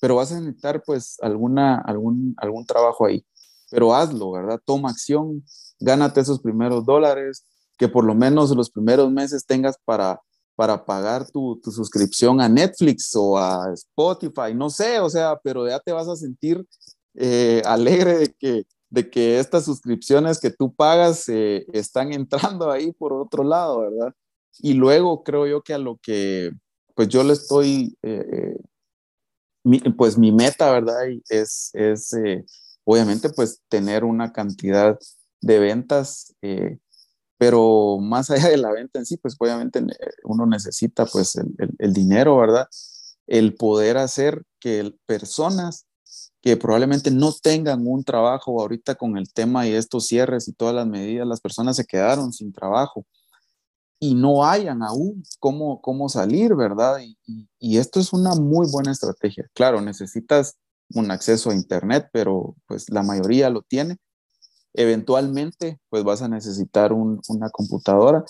pero 0.00 0.16
vas 0.16 0.30
a 0.32 0.40
necesitar 0.40 0.82
pues 0.84 1.18
alguna, 1.20 1.80
algún, 1.80 2.34
algún 2.36 2.64
trabajo 2.64 3.06
ahí. 3.06 3.26
Pero 3.70 3.94
hazlo, 3.94 4.32
¿verdad? 4.32 4.60
Toma 4.64 4.90
acción, 4.90 5.44
gánate 5.80 6.20
esos 6.20 6.40
primeros 6.40 6.84
dólares, 6.84 7.44
que 7.78 7.88
por 7.88 8.04
lo 8.04 8.14
menos 8.14 8.50
los 8.56 8.70
primeros 8.70 9.10
meses 9.10 9.44
tengas 9.46 9.76
para 9.84 10.20
para 10.56 10.84
pagar 10.84 11.30
tu, 11.30 11.60
tu, 11.62 11.70
suscripción 11.70 12.40
a 12.40 12.48
Netflix 12.48 13.14
o 13.14 13.38
a 13.38 13.72
Spotify, 13.74 14.54
no 14.54 14.70
sé, 14.70 14.98
o 15.00 15.10
sea, 15.10 15.38
pero 15.44 15.68
ya 15.68 15.78
te 15.78 15.92
vas 15.92 16.08
a 16.08 16.16
sentir 16.16 16.66
eh, 17.14 17.62
alegre 17.66 18.16
de 18.18 18.34
que, 18.38 18.62
de 18.88 19.10
que 19.10 19.38
estas 19.38 19.66
suscripciones 19.66 20.40
que 20.40 20.50
tú 20.50 20.74
pagas 20.74 21.28
eh, 21.28 21.66
están 21.72 22.12
entrando 22.12 22.70
ahí 22.70 22.90
por 22.92 23.12
otro 23.12 23.44
lado, 23.44 23.80
¿verdad? 23.80 24.14
Y 24.58 24.72
luego 24.72 25.22
creo 25.22 25.46
yo 25.46 25.60
que 25.60 25.74
a 25.74 25.78
lo 25.78 25.98
que, 26.02 26.50
pues 26.94 27.08
yo 27.08 27.22
le 27.22 27.34
estoy, 27.34 27.98
eh, 28.02 28.56
pues 29.98 30.16
mi 30.16 30.32
meta, 30.32 30.70
¿verdad? 30.72 31.02
Es, 31.28 31.70
es 31.74 32.16
obviamente, 32.86 33.28
pues 33.28 33.60
tener 33.68 34.04
una 34.04 34.32
cantidad 34.32 34.98
de 35.42 35.58
ventas 35.58 36.34
pero 37.38 37.98
más 38.00 38.30
allá 38.30 38.48
de 38.48 38.56
la 38.56 38.72
venta 38.72 38.98
en 38.98 39.06
sí, 39.06 39.16
pues 39.16 39.36
obviamente 39.38 39.80
eh, 39.80 40.10
uno 40.24 40.46
necesita 40.46 41.06
pues 41.06 41.36
el, 41.36 41.54
el, 41.78 41.92
dinero, 41.92 42.36
¿verdad? 42.36 42.66
El 43.26 43.54
poder 43.54 43.98
hacer 43.98 44.42
que 44.58 44.94
personas 45.06 45.86
que 46.40 46.56
probablemente 46.56 47.10
no 47.10 47.32
tengan 47.32 47.86
un 47.86 48.04
trabajo 48.04 48.60
ahorita 48.60 48.94
con 48.94 49.16
el 49.18 49.32
tema 49.32 49.66
y 49.66 49.72
estos 49.72 50.06
cierres 50.06 50.48
y 50.48 50.52
todas 50.52 50.74
las 50.74 50.86
medidas, 50.86 51.26
las 51.26 51.40
personas 51.40 51.76
se 51.76 51.84
quedaron 51.84 52.32
sin 52.32 52.52
trabajo 52.52 53.04
y 53.98 54.14
no 54.14 54.44
hayan 54.44 54.82
aún 54.82 55.24
cómo, 55.40 55.80
cómo 55.80 56.08
salir, 56.08 56.54
¿verdad? 56.54 56.98
Y 57.58 57.78
esto 57.78 57.98
es 57.98 58.12
una 58.12 58.34
muy 58.34 58.68
buena 58.70 58.92
estrategia. 58.92 59.48
Claro, 59.54 59.80
necesitas 59.80 60.56
un 60.94 61.10
acceso 61.10 61.50
a 61.50 61.54
Internet, 61.54 62.08
pero 62.12 62.56
pues 62.66 62.90
la 62.90 63.02
mayoría 63.02 63.50
lo 63.50 63.62
tiene 63.62 63.98
Eventualmente, 64.76 65.80
pues 65.88 66.04
vas 66.04 66.20
a 66.20 66.28
necesitar 66.28 66.92
una 66.92 67.48
computadora, 67.50 68.22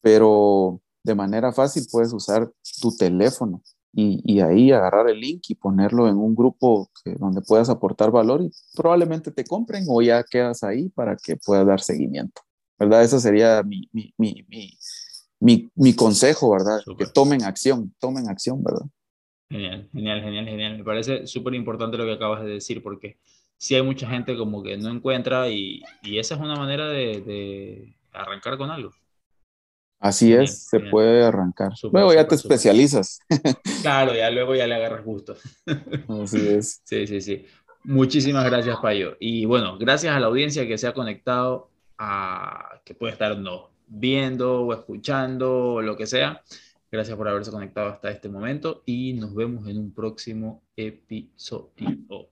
pero 0.00 0.80
de 1.02 1.16
manera 1.16 1.52
fácil 1.52 1.84
puedes 1.90 2.12
usar 2.12 2.48
tu 2.80 2.96
teléfono 2.96 3.60
y, 3.92 4.40
ahí 4.40 4.70
agarrar 4.70 5.08
el 5.08 5.18
link 5.18 5.42
y 5.48 5.56
ponerlo 5.56 6.08
en 6.08 6.16
un 6.16 6.36
grupo 6.36 6.88
donde 7.18 7.42
puedas 7.42 7.68
aportar 7.68 8.12
valor 8.12 8.42
y 8.42 8.52
probablemente 8.76 9.32
te 9.32 9.44
compren 9.44 9.84
o 9.88 10.00
ya 10.00 10.22
quedas 10.22 10.62
ahí 10.62 10.88
para 10.90 11.16
que 11.16 11.36
puedas 11.36 11.66
dar 11.66 11.80
seguimiento, 11.80 12.42
¿verdad? 12.78 13.02
Ese 13.02 13.18
sería 13.18 13.64
mi, 13.64 13.90
mi, 13.92 14.14
mi, 15.40 15.70
mi 15.74 15.94
consejo, 15.96 16.52
¿verdad? 16.52 16.78
Que 16.96 17.06
tomen 17.06 17.42
acción, 17.42 17.92
tomen 17.98 18.28
acción, 18.28 18.62
¿verdad? 18.62 18.86
Genial, 19.52 19.86
genial, 19.92 20.22
genial, 20.22 20.46
genial. 20.46 20.78
Me 20.78 20.84
parece 20.84 21.26
súper 21.26 21.52
importante 21.52 21.98
lo 21.98 22.06
que 22.06 22.12
acabas 22.12 22.42
de 22.42 22.52
decir 22.52 22.82
porque 22.82 23.18
sí 23.58 23.74
hay 23.74 23.82
mucha 23.82 24.08
gente 24.08 24.34
como 24.34 24.62
que 24.62 24.78
no 24.78 24.88
encuentra 24.88 25.50
y, 25.50 25.82
y 26.02 26.18
esa 26.18 26.36
es 26.36 26.40
una 26.40 26.56
manera 26.56 26.88
de, 26.88 27.20
de, 27.20 27.94
arrancar 28.12 28.56
con 28.56 28.70
algo. 28.70 28.92
Así 30.00 30.32
es, 30.32 30.68
se 30.68 30.80
puede 30.80 31.22
arrancar. 31.22 31.72
luego 31.92 32.14
ya 32.14 32.26
te 32.26 32.34
especializas. 32.34 33.20
Claro, 33.82 34.14
ya 34.14 34.30
luego 34.30 34.54
ya 34.54 34.66
le 34.66 34.76
agarras 34.76 35.04
gusto. 35.04 35.36
Así 36.22 36.48
es. 36.48 36.80
Sí, 36.86 37.06
sí, 37.06 37.20
sí. 37.20 37.44
Muchísimas 37.84 38.44
gracias, 38.46 38.78
Payo. 38.78 39.16
Y 39.20 39.44
bueno, 39.44 39.76
gracias 39.76 40.14
a 40.14 40.20
la 40.20 40.28
audiencia 40.28 40.66
que 40.66 40.78
se 40.78 40.86
ha 40.86 40.94
conectado, 40.94 41.68
a, 41.98 42.80
que 42.84 42.94
puede 42.94 43.12
estar 43.12 43.36
no, 43.36 43.70
viendo 43.86 44.62
o 44.62 44.72
escuchando 44.72 45.74
o 45.74 45.82
lo 45.82 45.96
que 45.96 46.06
sea. 46.06 46.42
Gracias 46.92 47.16
por 47.16 47.26
haberse 47.26 47.50
conectado 47.50 47.88
hasta 47.88 48.10
este 48.10 48.28
momento 48.28 48.82
y 48.84 49.14
nos 49.14 49.34
vemos 49.34 49.66
en 49.66 49.78
un 49.78 49.94
próximo 49.94 50.62
episodio. 50.76 52.28